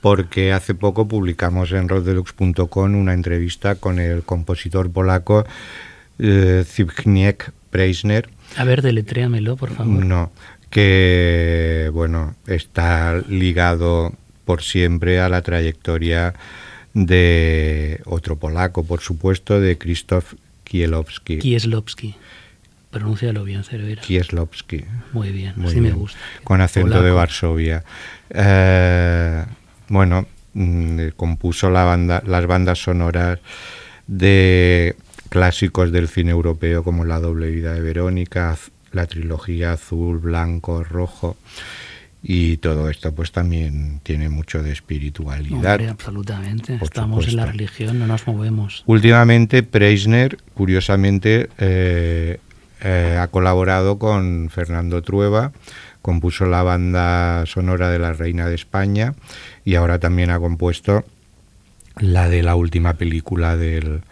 Porque 0.01 0.53
hace 0.53 0.75
poco 0.75 1.07
publicamos 1.07 1.71
en 1.71 1.89
rockdeluxe.com 1.89 2.97
una 2.97 3.13
entrevista 3.13 3.77
con 3.77 4.01
el 4.01 4.25
compositor 4.25 4.91
polaco 4.91 5.47
eh, 6.19 6.65
Zbigniew 6.67 7.37
Preisner. 7.71 8.29
A 8.57 8.65
ver, 8.65 8.83
deletréamelo, 8.83 9.57
por 9.57 9.71
favor. 9.71 10.05
No, 10.05 10.33
que 10.73 11.91
bueno, 11.93 12.35
está 12.47 13.23
ligado 13.29 14.14
por 14.47 14.62
siempre 14.62 15.20
a 15.20 15.29
la 15.29 15.43
trayectoria 15.43 16.35
de 16.95 18.01
otro 18.07 18.37
polaco, 18.37 18.83
por 18.83 19.01
supuesto, 19.01 19.61
de 19.61 19.77
Krzysztof 19.77 20.35
Kieslowski. 20.64 21.39
Kieslowski. 21.39 22.14
Pronúncialo 22.91 23.45
bien, 23.45 23.64
Cervera. 23.64 24.01
Kieslowski. 24.01 24.85
Muy 25.12 25.31
bien, 25.31 25.53
Muy 25.57 25.70
así 25.70 25.81
me 25.81 25.93
gusta. 25.93 26.18
Con 26.43 26.61
acento 26.62 27.03
de. 27.03 27.11
Varsovia. 27.11 27.85
Eh, 28.31 29.45
bueno, 29.89 30.27
mm, 30.55 31.09
compuso 31.16 31.70
la 31.70 31.85
banda, 31.85 32.23
las 32.27 32.47
bandas 32.47 32.83
sonoras 32.83 33.41
de 34.07 34.97
clásicos 35.29 35.93
del 35.93 36.09
cine 36.09 36.31
europeo 36.31 36.83
como 36.83 37.05
La 37.05 37.20
doble 37.20 37.51
vida 37.51 37.75
de 37.75 37.81
Verónica, 37.81 38.57
la 38.93 39.07
trilogía 39.07 39.72
azul, 39.72 40.18
blanco, 40.18 40.84
rojo. 40.84 41.36
Y 42.24 42.59
todo 42.59 42.88
esto 42.88 43.12
pues 43.12 43.32
también 43.32 44.01
tiene 44.05 44.28
mucho 44.28 44.62
de 44.62 44.70
espiritualidad. 44.70 45.72
Hombre, 45.72 45.88
absolutamente. 45.88 46.78
Estamos 46.80 47.26
en 47.26 47.36
la 47.36 47.47
religión, 47.47 47.99
no 47.99 48.07
nos 48.07 48.26
movemos. 48.28 48.84
Últimamente 48.86 49.64
Preisner, 49.64 50.38
curiosamente, 50.55 51.49
eh, 51.59 52.38
eh, 52.80 53.18
ha 53.20 53.26
colaborado 53.26 53.99
con 53.99 54.51
Fernando 54.51 55.03
Trueba, 55.03 55.53
compuso 56.01 56.47
la 56.47 56.62
banda 56.62 57.45
sonora 57.47 57.90
de 57.90 57.99
La 57.99 58.12
Reina 58.12 58.49
de 58.49 58.55
España 58.55 59.14
y 59.64 59.74
ahora 59.74 59.99
también 59.99 60.30
ha 60.30 60.38
compuesto 60.38 61.05
la 61.99 62.28
de 62.28 62.43
la 62.43 62.55
última 62.55 62.95
película 62.95 63.57
del, 63.57 64.03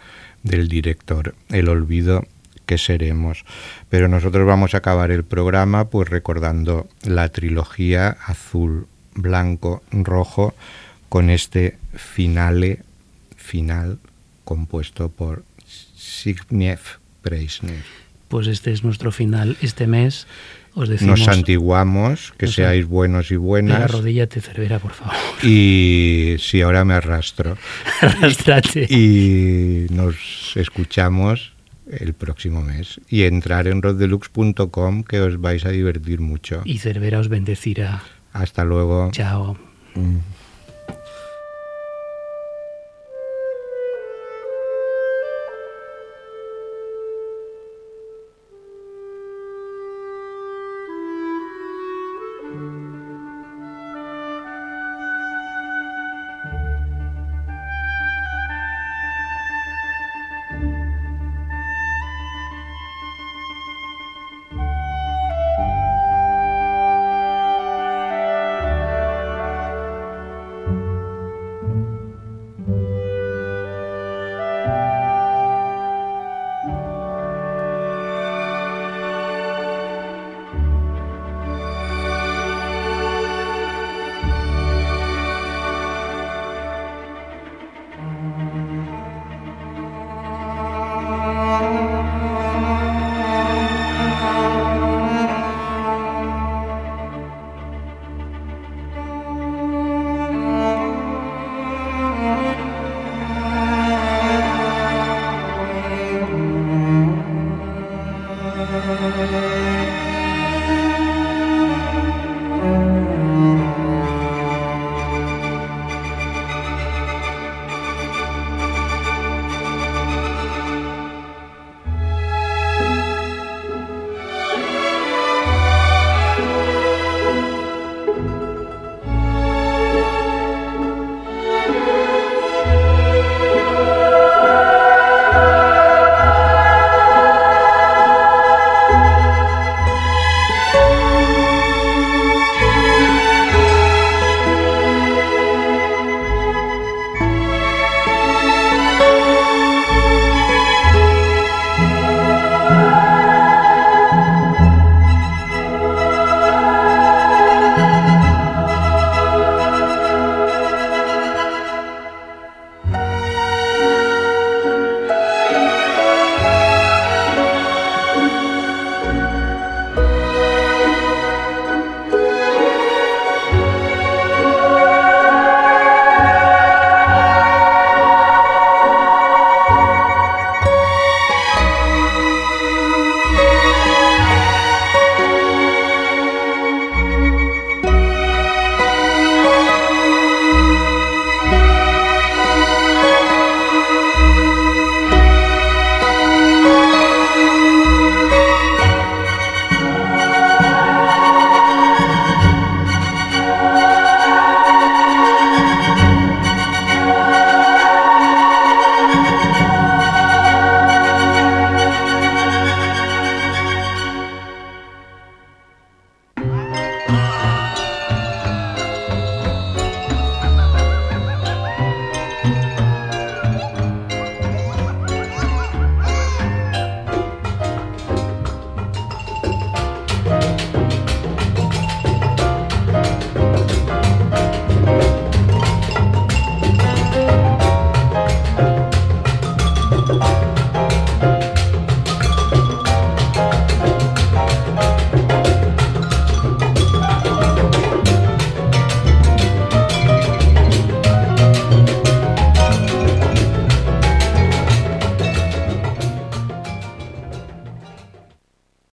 del 0.43 0.67
director, 0.67 1.35
El 1.49 1.69
Olvido, 1.69 2.25
que 2.65 2.77
seremos. 2.77 3.45
Pero 3.89 4.07
nosotros 4.07 4.45
vamos 4.45 4.73
a 4.73 4.77
acabar 4.77 5.11
el 5.11 5.23
programa 5.23 5.89
pues 5.89 6.09
recordando 6.09 6.87
la 7.03 7.29
trilogía 7.29 8.17
azul, 8.25 8.87
blanco, 9.13 9.83
rojo 9.91 10.53
con 11.09 11.29
este 11.29 11.77
finale 11.95 12.79
final 13.35 13.99
compuesto 14.45 15.09
por 15.09 15.43
Zbigniew 15.97 16.79
Preisner. 17.21 17.83
Pues 18.27 18.47
este 18.47 18.71
es 18.71 18.83
nuestro 18.83 19.11
final 19.11 19.57
este 19.61 19.87
mes. 19.87 20.27
Os 20.73 20.87
decimos, 20.87 21.19
Nos 21.19 21.25
santiguamos, 21.25 22.33
que 22.37 22.47
seáis 22.47 22.85
buenos 22.85 23.29
y 23.31 23.35
buenas. 23.35 23.81
arrodíllate, 23.81 24.39
Cervera, 24.39 24.79
por 24.79 24.93
favor. 24.93 25.13
Y 25.43 26.37
sí, 26.39 26.61
ahora 26.61 26.85
me 26.85 26.93
arrastro. 26.93 27.57
Arrástrate. 28.01 28.87
Y 28.89 29.87
nos 29.93 30.53
escuchamos 30.55 31.51
el 31.99 32.13
próximo 32.13 32.61
mes. 32.61 32.99
Y 33.09 33.23
entrar 33.23 33.67
en 33.67 33.81
roddelux.com 33.81 35.03
que 35.03 35.21
os 35.21 35.39
vais 35.39 35.65
a 35.65 35.69
divertir 35.69 36.19
mucho. 36.21 36.61
Y 36.65 36.79
Cervera 36.79 37.19
os 37.19 37.29
bendecirá. 37.29 38.03
Hasta 38.33 38.63
luego. 38.63 39.09
Chao. 39.11 39.57
Mm. 39.95 40.40